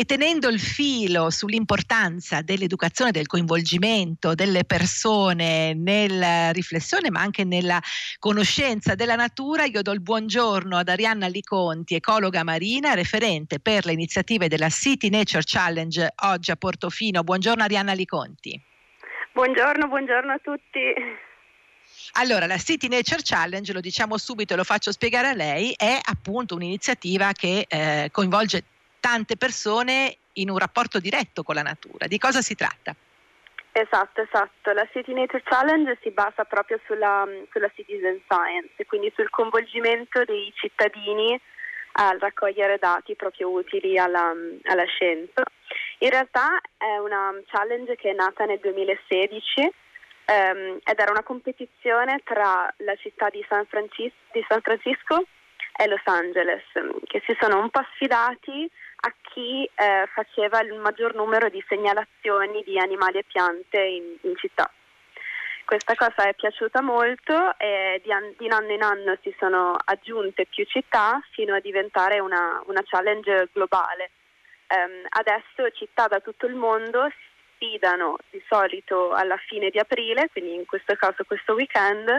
E 0.08 0.16
tenendo 0.16 0.48
il 0.48 0.58
filo 0.58 1.28
sull'importanza 1.28 2.40
dell'educazione, 2.40 3.10
del 3.10 3.26
coinvolgimento 3.26 4.34
delle 4.34 4.64
persone 4.64 5.74
nella 5.74 6.50
riflessione 6.50 7.10
ma 7.10 7.20
anche 7.20 7.44
nella 7.44 7.78
conoscenza 8.18 8.94
della 8.94 9.16
natura, 9.16 9.64
io 9.64 9.82
do 9.82 9.92
il 9.92 10.00
buongiorno 10.00 10.78
ad 10.78 10.88
Arianna 10.88 11.26
Liconti, 11.26 11.94
ecologa 11.94 12.42
marina, 12.42 12.94
referente 12.94 13.60
per 13.60 13.84
le 13.84 13.92
iniziative 13.92 14.48
della 14.48 14.70
City 14.70 15.10
Nature 15.10 15.42
Challenge 15.44 16.14
oggi 16.22 16.50
a 16.52 16.56
Portofino. 16.56 17.22
Buongiorno 17.22 17.62
Arianna 17.62 17.92
Liconti. 17.92 18.58
Buongiorno, 19.32 19.88
buongiorno 19.88 20.32
a 20.32 20.38
tutti. 20.42 20.80
Allora, 22.12 22.46
la 22.46 22.56
City 22.56 22.88
Nature 22.88 23.20
Challenge, 23.22 23.72
lo 23.74 23.80
diciamo 23.80 24.16
subito 24.16 24.54
e 24.54 24.56
lo 24.56 24.64
faccio 24.64 24.90
spiegare 24.90 25.28
a 25.28 25.34
lei, 25.34 25.74
è 25.76 25.98
appunto 26.02 26.54
un'iniziativa 26.54 27.32
che 27.32 27.66
eh, 27.68 28.08
coinvolge 28.10 28.64
tante 29.00 29.36
persone 29.36 30.16
in 30.34 30.50
un 30.50 30.58
rapporto 30.58 30.98
diretto 30.98 31.42
con 31.42 31.54
la 31.54 31.62
natura. 31.62 32.06
Di 32.06 32.18
cosa 32.18 32.40
si 32.40 32.54
tratta? 32.54 32.94
Esatto, 33.72 34.22
esatto. 34.22 34.72
La 34.72 34.88
City 34.92 35.12
Nature 35.12 35.42
Challenge 35.44 35.98
si 36.02 36.10
basa 36.10 36.44
proprio 36.44 36.80
sulla, 36.86 37.26
sulla 37.52 37.70
citizen 37.74 38.20
science, 38.28 38.84
quindi 38.86 39.12
sul 39.14 39.30
coinvolgimento 39.30 40.24
dei 40.24 40.52
cittadini 40.56 41.40
a 41.92 42.16
raccogliere 42.18 42.78
dati 42.78 43.14
proprio 43.14 43.50
utili 43.50 43.98
alla, 43.98 44.32
alla 44.64 44.84
scienza. 44.84 45.42
In 45.98 46.10
realtà 46.10 46.60
è 46.76 46.98
una 46.98 47.32
challenge 47.46 47.96
che 47.96 48.10
è 48.10 48.14
nata 48.14 48.44
nel 48.44 48.58
2016 48.60 49.72
ehm, 50.24 50.78
ed 50.82 50.98
era 50.98 51.10
una 51.10 51.22
competizione 51.22 52.20
tra 52.24 52.72
la 52.78 52.94
città 52.96 53.28
di 53.30 53.44
San, 53.48 53.66
Francis- 53.66 54.12
di 54.32 54.44
San 54.48 54.60
Francisco 54.60 55.24
e 55.80 55.86
Los 55.86 56.02
Angeles, 56.04 56.64
che 57.04 57.22
si 57.24 57.36
sono 57.40 57.60
un 57.60 57.70
po' 57.70 57.84
sfidati 57.94 58.68
a 59.00 59.14
chi 59.30 59.64
eh, 59.76 60.08
faceva 60.12 60.60
il 60.60 60.74
maggior 60.74 61.14
numero 61.14 61.48
di 61.48 61.64
segnalazioni 61.68 62.64
di 62.64 62.76
animali 62.80 63.18
e 63.18 63.24
piante 63.24 63.80
in, 63.80 64.16
in 64.22 64.36
città. 64.36 64.68
Questa 65.64 65.94
cosa 65.94 66.26
è 66.26 66.34
piaciuta 66.34 66.82
molto 66.82 67.56
e 67.58 68.00
di, 68.02 68.10
an- 68.10 68.34
di, 68.36 68.48
anno 68.48 68.72
in 68.72 68.82
anno 68.82 69.16
si 69.22 69.32
sono 69.38 69.76
aggiunte 69.84 70.46
più 70.46 70.64
città 70.64 71.20
fino 71.30 71.54
a 71.54 71.60
diventare 71.60 72.18
una, 72.18 72.60
una 72.66 72.82
challenge 72.84 73.50
globale. 73.52 74.10
Um, 74.68 75.06
adesso 75.10 75.70
città 75.74 76.08
da 76.08 76.18
tutto 76.18 76.46
il 76.46 76.54
mondo 76.54 77.08
si 77.10 77.28
sfidano 77.54 78.16
di 78.30 78.42
solito 78.48 79.12
alla 79.12 79.36
fine 79.36 79.70
di 79.70 79.78
aprile, 79.78 80.28
quindi 80.32 80.54
in 80.54 80.66
questo 80.66 80.96
caso 80.96 81.22
questo 81.24 81.52
weekend, 81.52 82.18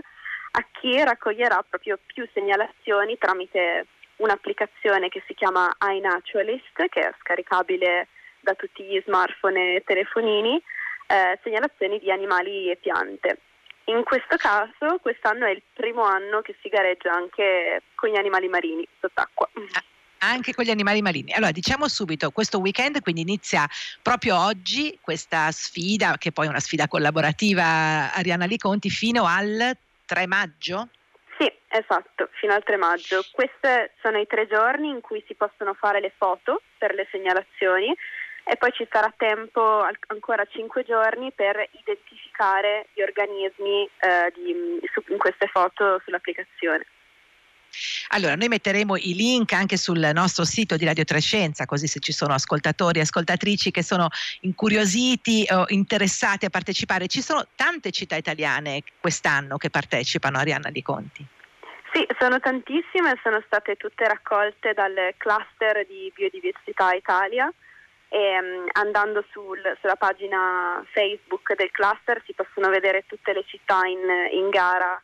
a 0.52 0.66
chi 0.72 1.04
raccoglierà 1.04 1.64
proprio 1.68 2.00
più 2.06 2.28
segnalazioni 2.34 3.18
tramite 3.18 3.86
un'applicazione 4.18 5.10
che 5.10 5.24
si 5.28 5.34
chiama 5.34 5.76
iNaturalist, 5.80 6.88
che 6.90 7.00
è 7.00 7.14
scaricabile 7.20 8.08
da 8.42 8.54
tutti 8.54 8.84
gli 8.84 9.02
smartphone 9.06 9.76
e 9.76 9.84
telefonini, 9.86 10.62
eh, 11.08 11.40
segnalazioni 11.44 12.00
di 12.00 12.12
animali 12.12 12.70
e 12.70 12.78
piante. 12.78 13.40
In 13.86 14.04
questo 14.04 14.38
caso, 14.38 15.00
quest'anno 15.02 15.46
è 15.46 15.52
il 15.52 15.64
primo 15.74 16.04
anno 16.04 16.42
che 16.42 16.56
si 16.62 16.70
gareggia 16.70 17.12
anche 17.12 17.82
con 17.96 18.10
gli 18.10 18.18
animali 18.18 18.48
marini 18.48 18.88
sott'acqua. 19.00 19.50
Anche 20.20 20.54
con 20.54 20.66
gli 20.66 20.70
animali 20.70 21.02
marini. 21.02 21.34
Allora, 21.34 21.52
diciamo 21.52 21.88
subito, 21.88 22.30
questo 22.30 22.60
weekend 22.60 23.02
quindi 23.02 23.22
inizia 23.22 23.68
proprio 24.02 24.38
oggi 24.38 25.00
questa 25.02 25.50
sfida, 25.52 26.18
che 26.18 26.32
poi 26.32 26.46
è 26.46 26.50
una 26.50 26.60
sfida 26.60 26.88
collaborativa 26.88 28.14
Ariana 28.14 28.46
Liconti, 28.46 28.90
fino 28.90 29.26
al 29.26 29.76
3 30.10 30.26
maggio? 30.26 30.88
Sì, 31.38 31.52
esatto, 31.68 32.30
fino 32.40 32.54
al 32.54 32.64
3 32.64 32.78
maggio. 32.78 33.22
Questi 33.32 33.94
sono 34.02 34.18
i 34.18 34.26
tre 34.26 34.48
giorni 34.48 34.90
in 34.90 35.02
cui 35.02 35.24
si 35.28 35.36
possono 35.36 35.76
fare 35.76 36.02
le 36.02 36.12
foto 36.18 36.64
per 36.80 36.96
le 36.96 37.08
segnalazioni 37.12 37.96
e 38.44 38.56
poi 38.58 38.72
ci 38.72 38.88
sarà 38.92 39.14
tempo 39.16 39.86
ancora 40.08 40.44
5 40.46 40.84
giorni 40.84 41.32
per 41.32 41.70
identificare 41.72 42.88
gli 42.94 43.02
organismi 43.02 43.88
eh, 44.00 44.34
di, 44.34 44.82
su, 44.92 45.04
in 45.10 45.20
queste 45.20 45.46
foto 45.46 46.02
sull'applicazione. 46.04 46.86
Allora, 48.10 48.36
noi 48.36 48.48
metteremo 48.48 48.96
i 48.98 49.14
link 49.14 49.54
anche 49.54 49.78
sul 49.78 50.10
nostro 50.14 50.44
sito 50.44 50.76
di 50.76 50.86
Radio 50.86 51.04
Trescenza, 51.04 51.66
così 51.66 51.88
se 51.88 52.00
ci 52.00 52.12
sono 52.12 52.34
ascoltatori 52.34 53.00
e 53.00 53.04
ascoltatrici 53.04 53.72
che 53.72 53.84
sono 53.84 54.08
incuriositi 54.42 55.46
o 55.50 55.66
interessati 55.68 56.46
a 56.46 56.50
partecipare. 56.50 57.08
Ci 57.08 57.22
sono 57.22 57.46
tante 57.56 57.92
città 57.92 58.16
italiane 58.16 58.84
quest'anno 59.00 59.58
che 59.58 59.70
partecipano, 59.70 60.38
Arianna 60.38 60.70
Di 60.70 60.82
Conti. 60.82 61.26
Sì, 61.92 62.06
sono 62.20 62.40
tantissime, 62.40 63.20
sono 63.24 63.42
state 63.46 63.76
tutte 63.76 64.08
raccolte 64.08 64.74
dal 64.74 65.14
cluster 65.18 65.86
di 65.88 66.12
Biodiversità 66.14 66.94
Italia 66.94 67.52
e 68.10 68.40
um, 68.40 68.68
andando 68.74 69.24
sul, 69.32 69.60
sulla 69.80 69.96
pagina 69.96 70.84
Facebook 70.92 71.56
del 71.56 71.72
cluster 71.72 72.22
si 72.26 72.34
possono 72.34 72.70
vedere 72.70 73.06
tutte 73.08 73.34
le 73.34 73.44
città 73.46 73.86
in, 73.86 74.00
in 74.34 74.50
gara 74.50 75.02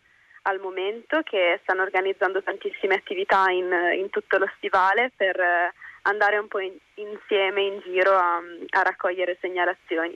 al 0.48 0.60
momento 0.60 1.22
che 1.24 1.60
stanno 1.64 1.82
organizzando 1.82 2.42
tantissime 2.44 2.96
attività 2.96 3.50
in, 3.50 3.72
in 3.98 4.10
tutto 4.10 4.38
lo 4.38 4.50
stivale 4.58 5.12
per 5.16 5.40
eh, 5.40 5.74
andare 6.04 6.38
un 6.38 6.48
po' 6.48 6.60
in, 6.60 6.74
insieme 6.96 7.62
in 7.62 7.80
giro 7.84 8.16
a, 8.16 8.38
a 8.70 8.82
raccogliere 8.82 9.38
segnalazioni. 9.42 10.16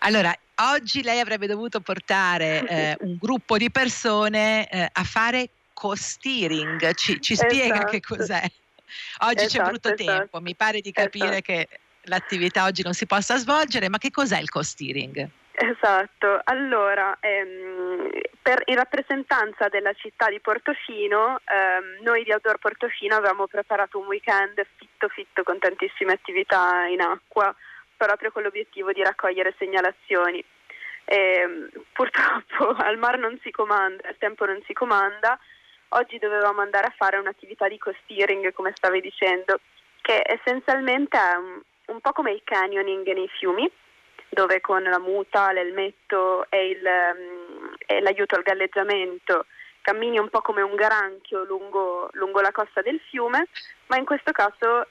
Allora, 0.00 0.34
oggi 0.74 1.02
lei 1.02 1.20
avrebbe 1.20 1.46
dovuto 1.46 1.80
portare 1.80 2.66
eh, 2.66 2.96
un 3.04 3.16
gruppo 3.18 3.56
di 3.56 3.70
persone 3.70 4.68
eh, 4.68 4.88
a 4.92 5.04
fare 5.04 5.48
co-steering. 5.72 6.94
Ci, 6.94 7.20
ci 7.20 7.34
spiega 7.34 7.74
esatto. 7.74 7.90
che 7.90 8.00
cos'è? 8.00 8.42
Oggi 9.20 9.44
esatto, 9.44 9.64
c'è 9.64 9.70
brutto 9.70 9.94
esatto. 9.94 10.18
tempo, 10.18 10.40
mi 10.40 10.54
pare 10.54 10.80
di 10.80 10.92
capire 10.92 11.38
esatto. 11.38 11.42
che 11.42 11.68
l'attività 12.02 12.64
oggi 12.64 12.82
non 12.82 12.92
si 12.92 13.06
possa 13.06 13.38
svolgere, 13.38 13.88
ma 13.88 13.96
che 13.96 14.10
cos'è 14.10 14.38
il 14.38 14.50
co-steering? 14.50 15.30
Esatto, 15.64 16.40
allora 16.42 17.16
ehm, 17.20 18.10
per, 18.42 18.62
in 18.64 18.74
rappresentanza 18.74 19.68
della 19.68 19.92
città 19.92 20.28
di 20.28 20.40
Portofino, 20.40 21.38
ehm, 21.44 22.02
noi 22.02 22.24
di 22.24 22.32
Outdoor 22.32 22.58
Portofino 22.58 23.14
avevamo 23.14 23.46
preparato 23.46 23.96
un 24.00 24.06
weekend 24.06 24.60
fitto 24.74 25.06
fitto 25.06 25.44
con 25.44 25.60
tantissime 25.60 26.14
attività 26.14 26.86
in 26.86 27.00
acqua, 27.00 27.54
proprio 27.96 28.32
con 28.32 28.42
l'obiettivo 28.42 28.90
di 28.90 29.04
raccogliere 29.04 29.54
segnalazioni. 29.56 30.44
Ehm, 31.04 31.68
purtroppo 31.92 32.70
al 32.82 32.98
mar 32.98 33.16
non 33.18 33.38
si 33.40 33.52
comanda, 33.52 34.08
il 34.08 34.16
tempo 34.18 34.44
non 34.44 34.60
si 34.66 34.72
comanda, 34.72 35.38
oggi 35.90 36.18
dovevamo 36.18 36.60
andare 36.60 36.88
a 36.88 36.94
fare 36.96 37.18
un'attività 37.18 37.68
di 37.68 37.78
co-steering, 37.78 38.52
come 38.52 38.72
stavi 38.74 39.00
dicendo, 39.00 39.60
che 40.00 40.22
essenzialmente 40.24 41.16
è 41.16 41.36
un, 41.36 41.60
un 41.86 42.00
po' 42.00 42.10
come 42.10 42.32
il 42.32 42.40
canyoning 42.42 43.06
nei 43.12 43.28
fiumi 43.28 43.70
dove 44.32 44.60
con 44.60 44.82
la 44.82 44.98
muta, 44.98 45.52
l'elmetto 45.52 46.46
e, 46.48 46.68
il, 46.68 46.84
um, 46.84 47.74
e 47.86 48.00
l'aiuto 48.00 48.36
al 48.36 48.42
galleggiamento 48.42 49.46
cammini 49.82 50.18
un 50.18 50.28
po' 50.30 50.40
come 50.40 50.62
un 50.62 50.74
granchio 50.74 51.44
lungo, 51.44 52.08
lungo, 52.12 52.40
la 52.40 52.52
costa 52.52 52.80
del 52.80 53.00
fiume, 53.10 53.48
ma 53.88 53.98
in 53.98 54.04
questo 54.04 54.32
caso 54.32 54.86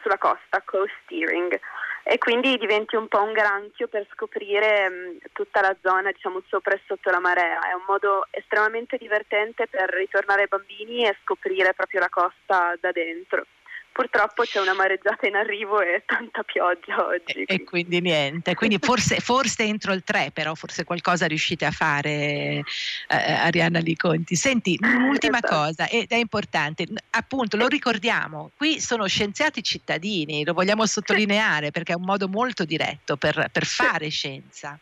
sulla 0.00 0.18
costa, 0.18 0.62
coast 0.64 0.92
steering, 1.04 1.60
e 2.02 2.18
quindi 2.18 2.56
diventi 2.56 2.96
un 2.96 3.06
po' 3.06 3.22
un 3.22 3.32
granchio 3.32 3.86
per 3.86 4.06
scoprire 4.12 4.88
um, 4.88 5.18
tutta 5.32 5.60
la 5.60 5.76
zona, 5.80 6.10
diciamo, 6.10 6.42
sopra 6.48 6.74
e 6.74 6.80
sotto 6.86 7.10
la 7.10 7.20
marea. 7.20 7.60
È 7.60 7.74
un 7.74 7.84
modo 7.86 8.26
estremamente 8.30 8.96
divertente 8.96 9.68
per 9.68 9.88
ritornare 9.90 10.42
ai 10.42 10.48
bambini 10.48 11.06
e 11.06 11.16
scoprire 11.22 11.74
proprio 11.74 12.00
la 12.00 12.08
costa 12.08 12.74
da 12.80 12.90
dentro. 12.90 13.44
Purtroppo 13.92 14.42
c'è 14.44 14.58
una 14.58 14.72
mareggiata 14.72 15.26
in 15.26 15.36
arrivo 15.36 15.80
e 15.82 16.02
tanta 16.06 16.42
pioggia 16.42 17.06
oggi. 17.06 17.44
E, 17.44 17.62
quindi 17.62 18.00
niente, 18.00 18.54
quindi 18.54 18.78
forse, 18.80 19.20
forse, 19.20 19.64
entro 19.64 19.92
il 19.92 20.02
3 20.02 20.30
però 20.32 20.54
forse 20.54 20.84
qualcosa 20.84 21.26
riuscite 21.26 21.66
a 21.66 21.70
fare 21.70 22.62
eh, 22.62 22.64
Arianna 23.06 23.80
Li 23.80 23.94
Conti. 23.94 24.34
Senti, 24.34 24.78
un'ultima 24.80 25.38
esatto. 25.38 25.54
cosa 25.54 25.88
ed 25.88 26.10
è 26.10 26.16
importante, 26.16 26.86
appunto 27.10 27.58
lo 27.58 27.66
ricordiamo, 27.66 28.50
qui 28.56 28.80
sono 28.80 29.06
scienziati 29.06 29.62
cittadini, 29.62 30.42
lo 30.42 30.54
vogliamo 30.54 30.86
sottolineare 30.86 31.70
perché 31.70 31.92
è 31.92 31.96
un 31.96 32.04
modo 32.04 32.28
molto 32.28 32.64
diretto 32.64 33.16
per, 33.16 33.50
per 33.52 33.66
fare 33.66 34.08
scienza. 34.08 34.78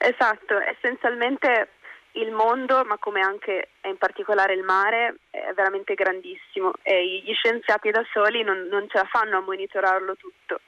Esatto, 0.00 0.58
essenzialmente 0.60 1.70
il 2.20 2.32
mondo, 2.32 2.84
ma 2.84 2.98
come 2.98 3.20
anche 3.20 3.70
in 3.84 3.96
particolare 3.96 4.54
il 4.54 4.62
mare, 4.62 5.16
è 5.30 5.52
veramente 5.54 5.94
grandissimo 5.94 6.72
e 6.82 7.22
gli 7.24 7.32
scienziati 7.32 7.90
da 7.90 8.04
soli 8.12 8.42
non, 8.42 8.66
non 8.70 8.88
ce 8.88 8.98
la 8.98 9.04
fanno 9.04 9.38
a 9.38 9.42
monitorarlo 9.42 10.16
tutto. 10.16 10.60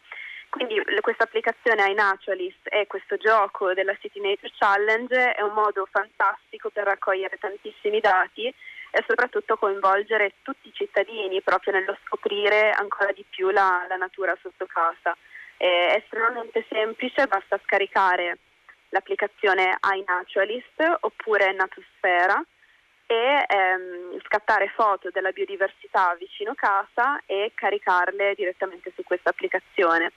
Quindi 0.49 0.83
questa 1.01 1.25
applicazione 1.25 1.91
iNaturalist 1.91 2.67
e 2.71 2.89
questo 2.89 3.17
gioco 3.17 3.73
della 3.73 3.95
City 4.01 4.21
Nature 4.21 4.53
Challenge 4.59 5.33
è 5.33 5.43
un 5.43 5.53
modo 5.53 5.87
fantastico 5.91 6.71
per 6.71 6.85
raccogliere 6.85 7.39
tantissimi 7.39 8.01
dati 8.01 8.47
e 8.47 9.05
soprattutto 9.07 9.57
coinvolgere 9.57 10.35
tutti 10.43 10.67
i 10.67 10.73
cittadini 10.73 11.41
proprio 11.41 11.75
nello 11.75 11.97
scoprire 12.05 12.73
ancora 12.73 13.13
di 13.13 13.25
più 13.31 13.51
la, 13.51 13.87
la 13.89 13.97
natura 13.97 14.37
sotto 14.43 14.67
casa. 14.67 15.17
È 15.57 15.95
estremamente 16.03 16.67
semplice, 16.69 17.29
basta 17.29 17.61
scaricare 17.63 18.39
l'applicazione 18.91 19.79
iNaturalist 19.95 20.99
oppure 21.01 21.53
Natosfera 21.53 22.43
e 23.07 23.45
ehm, 23.47 24.21
scattare 24.25 24.69
foto 24.69 25.11
della 25.11 25.33
biodiversità 25.33 26.15
vicino 26.17 26.55
casa 26.55 27.21
e 27.27 27.51
caricarle 27.55 28.35
direttamente 28.37 28.93
su 28.95 29.03
questa 29.03 29.31
applicazione. 29.31 30.13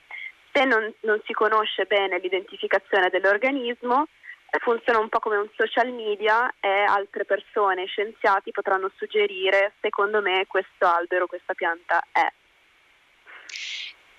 Se 0.52 0.64
non, 0.66 0.94
non 1.02 1.20
si 1.26 1.34
conosce 1.34 1.86
bene 1.86 2.20
l'identificazione 2.20 3.10
dell'organismo, 3.10 4.06
eh, 4.52 4.60
funziona 4.60 5.00
un 5.00 5.10
po' 5.10 5.18
come 5.18 5.38
un 5.38 5.50
social 5.56 5.92
media 5.92 6.54
e 6.60 6.70
altre 6.70 7.26
persone, 7.26 7.88
scienziati, 7.88 8.52
potranno 8.52 8.92
suggerire 8.96 9.74
secondo 9.82 10.22
me 10.22 10.46
questo 10.46 10.86
albero, 10.86 11.26
questa 11.26 11.56
pianta 11.56 12.04
è. 12.12 12.32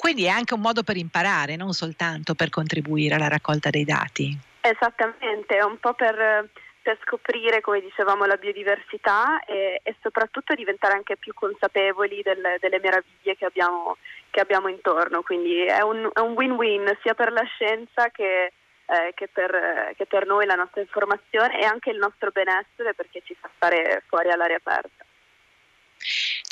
Quindi 0.04 0.26
è 0.26 0.28
anche 0.28 0.52
un 0.52 0.60
modo 0.60 0.82
per 0.82 0.98
imparare, 0.98 1.56
non 1.56 1.72
soltanto 1.72 2.34
per 2.34 2.50
contribuire 2.50 3.14
alla 3.14 3.26
raccolta 3.26 3.70
dei 3.70 3.86
dati. 3.86 4.36
Esattamente, 4.60 5.56
è 5.56 5.64
un 5.64 5.78
po' 5.78 5.94
per, 5.94 6.46
per 6.82 6.98
scoprire, 7.06 7.62
come 7.62 7.80
dicevamo, 7.80 8.26
la 8.26 8.36
biodiversità 8.36 9.42
e, 9.46 9.80
e 9.82 9.96
soprattutto 10.02 10.52
diventare 10.54 10.92
anche 10.92 11.16
più 11.16 11.32
consapevoli 11.32 12.20
del, 12.20 12.38
delle 12.60 12.80
meraviglie 12.80 13.34
che 13.34 13.46
abbiamo, 13.46 13.96
che 14.28 14.40
abbiamo, 14.40 14.68
intorno. 14.68 15.22
Quindi 15.22 15.62
è 15.62 15.80
un, 15.80 16.10
è 16.12 16.20
un, 16.20 16.32
win-win 16.32 16.98
sia 17.00 17.14
per 17.14 17.32
la 17.32 17.44
scienza 17.44 18.10
che, 18.10 18.52
eh, 18.84 19.12
che, 19.14 19.28
per, 19.32 19.94
che 19.96 20.04
per 20.04 20.26
noi 20.26 20.44
la 20.44 20.54
nostra 20.54 20.82
informazione 20.82 21.58
e 21.58 21.64
anche 21.64 21.88
il 21.88 21.96
nostro 21.96 22.30
benessere 22.30 22.92
perché 22.92 23.22
ci 23.24 23.34
fa 23.40 23.48
stare 23.56 24.02
fuori 24.06 24.28
all'aria 24.28 24.56
aperta. 24.56 25.02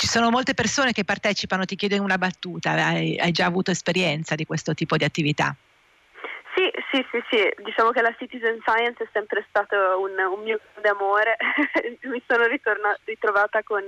Ci 0.03 0.09
sono 0.09 0.29
molte 0.29 0.53
persone 0.53 0.91
che 0.91 1.05
partecipano, 1.05 1.63
ti 1.63 1.77
chiedo 1.77 1.95
una 2.03 2.17
battuta, 2.17 2.71
hai, 2.71 3.17
hai 3.17 3.31
già 3.31 3.45
avuto 3.45 3.71
esperienza 3.71 4.35
di 4.35 4.45
questo 4.45 4.73
tipo 4.73 4.97
di 4.97 5.05
attività? 5.05 5.55
Sì, 6.53 6.69
sì, 6.91 7.05
sì, 7.09 7.23
sì, 7.29 7.63
diciamo 7.63 7.91
che 7.91 8.01
la 8.01 8.13
citizen 8.19 8.59
science 8.65 9.01
è 9.01 9.07
sempre 9.13 9.45
stato 9.47 9.77
un, 10.01 10.11
un 10.19 10.43
mio 10.43 10.59
grande 10.73 10.89
amore, 10.89 11.37
mi 12.03 12.21
sono 12.27 12.47
ritorna- 12.47 12.99
ritrovata 13.05 13.63
con, 13.63 13.81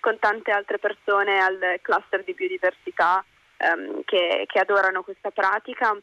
con, 0.00 0.18
tante 0.18 0.50
altre 0.50 0.78
persone 0.78 1.38
al 1.38 1.78
cluster 1.82 2.24
di 2.24 2.34
biodiversità 2.34 3.24
um, 3.58 4.02
che, 4.04 4.46
che, 4.48 4.58
adorano 4.58 5.04
questa 5.04 5.30
pratica. 5.30 5.96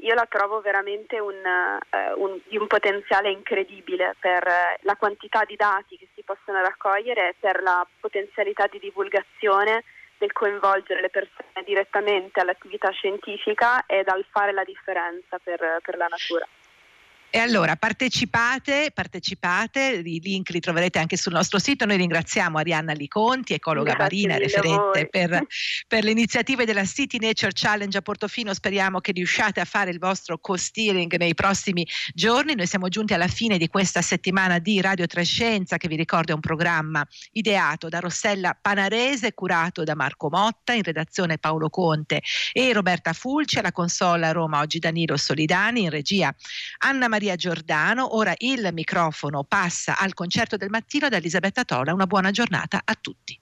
Io 0.00 0.14
la 0.14 0.26
trovo 0.28 0.60
veramente 0.60 1.18
un, 1.18 1.34
uh, 1.34 2.20
un, 2.22 2.38
di 2.46 2.56
un 2.56 2.66
potenziale 2.66 3.30
incredibile 3.30 4.14
per 4.20 4.46
la 4.80 4.96
quantità 4.96 5.44
di 5.44 5.56
dati 5.56 5.96
che 5.96 6.08
si 6.14 6.22
possono 6.22 6.60
raccogliere 6.60 7.30
e 7.30 7.34
per 7.38 7.62
la 7.62 7.86
potenzialità 7.98 8.66
di 8.66 8.78
divulgazione 8.78 9.84
del 10.18 10.32
coinvolgere 10.32 11.00
le 11.00 11.10
persone 11.10 11.64
direttamente 11.64 12.40
all'attività 12.40 12.90
scientifica 12.90 13.84
e 13.86 14.02
dal 14.02 14.24
fare 14.30 14.52
la 14.52 14.64
differenza 14.64 15.38
per, 15.42 15.80
per 15.82 15.96
la 15.96 16.06
natura. 16.06 16.46
E 17.36 17.38
allora 17.38 17.76
partecipate, 17.76 18.92
partecipate, 18.94 20.00
i 20.02 20.20
link 20.20 20.48
li 20.48 20.58
troverete 20.58 20.98
anche 20.98 21.18
sul 21.18 21.34
nostro 21.34 21.58
sito. 21.58 21.84
Noi 21.84 21.98
ringraziamo 21.98 22.56
Arianna 22.56 22.94
Liconti, 22.94 23.52
ecologa 23.52 23.92
Grazie 23.92 24.02
marina, 24.02 24.38
referente 24.38 25.06
per, 25.10 25.44
per, 25.86 26.04
le 26.04 26.12
iniziative 26.12 26.64
della 26.64 26.86
City 26.86 27.18
Nature 27.18 27.52
Challenge 27.52 27.98
a 27.98 28.00
Portofino. 28.00 28.54
Speriamo 28.54 29.00
che 29.00 29.12
riusciate 29.12 29.60
a 29.60 29.66
fare 29.66 29.90
il 29.90 29.98
vostro 29.98 30.38
co-steering 30.38 31.14
nei 31.16 31.34
prossimi 31.34 31.86
giorni. 32.14 32.54
Noi 32.54 32.66
siamo 32.66 32.88
giunti 32.88 33.12
alla 33.12 33.28
fine 33.28 33.58
di 33.58 33.68
questa 33.68 34.00
settimana 34.00 34.58
di 34.58 34.80
Radio 34.80 35.06
Trescenza, 35.06 35.76
che 35.76 35.88
vi 35.88 35.96
ricordo 35.96 36.32
è 36.32 36.34
un 36.34 36.40
programma 36.40 37.06
ideato 37.32 37.90
da 37.90 37.98
Rossella 37.98 38.56
Panarese, 38.58 39.34
curato 39.34 39.84
da 39.84 39.94
Marco 39.94 40.30
Motta, 40.30 40.72
in 40.72 40.82
redazione 40.82 41.36
Paolo 41.36 41.68
Conte 41.68 42.22
e 42.54 42.72
Roberta 42.72 43.12
Fulci, 43.12 43.58
alla 43.58 43.72
consola 43.72 44.32
Roma 44.32 44.60
oggi 44.60 44.78
Danilo 44.78 45.18
Solidani, 45.18 45.82
in 45.82 45.90
regia 45.90 46.34
Anna 46.78 47.08
Maria 47.08 47.24
Maria 47.26 47.34
Giordano. 47.34 48.14
Ora 48.14 48.34
il 48.38 48.68
microfono 48.72 49.42
passa 49.42 49.98
al 49.98 50.14
concerto 50.14 50.56
del 50.56 50.70
mattino 50.70 51.08
da 51.08 51.16
Elisabetta 51.16 51.64
Tola. 51.64 51.92
Una 51.92 52.06
buona 52.06 52.30
giornata 52.30 52.82
a 52.84 52.96
tutti. 53.00 53.38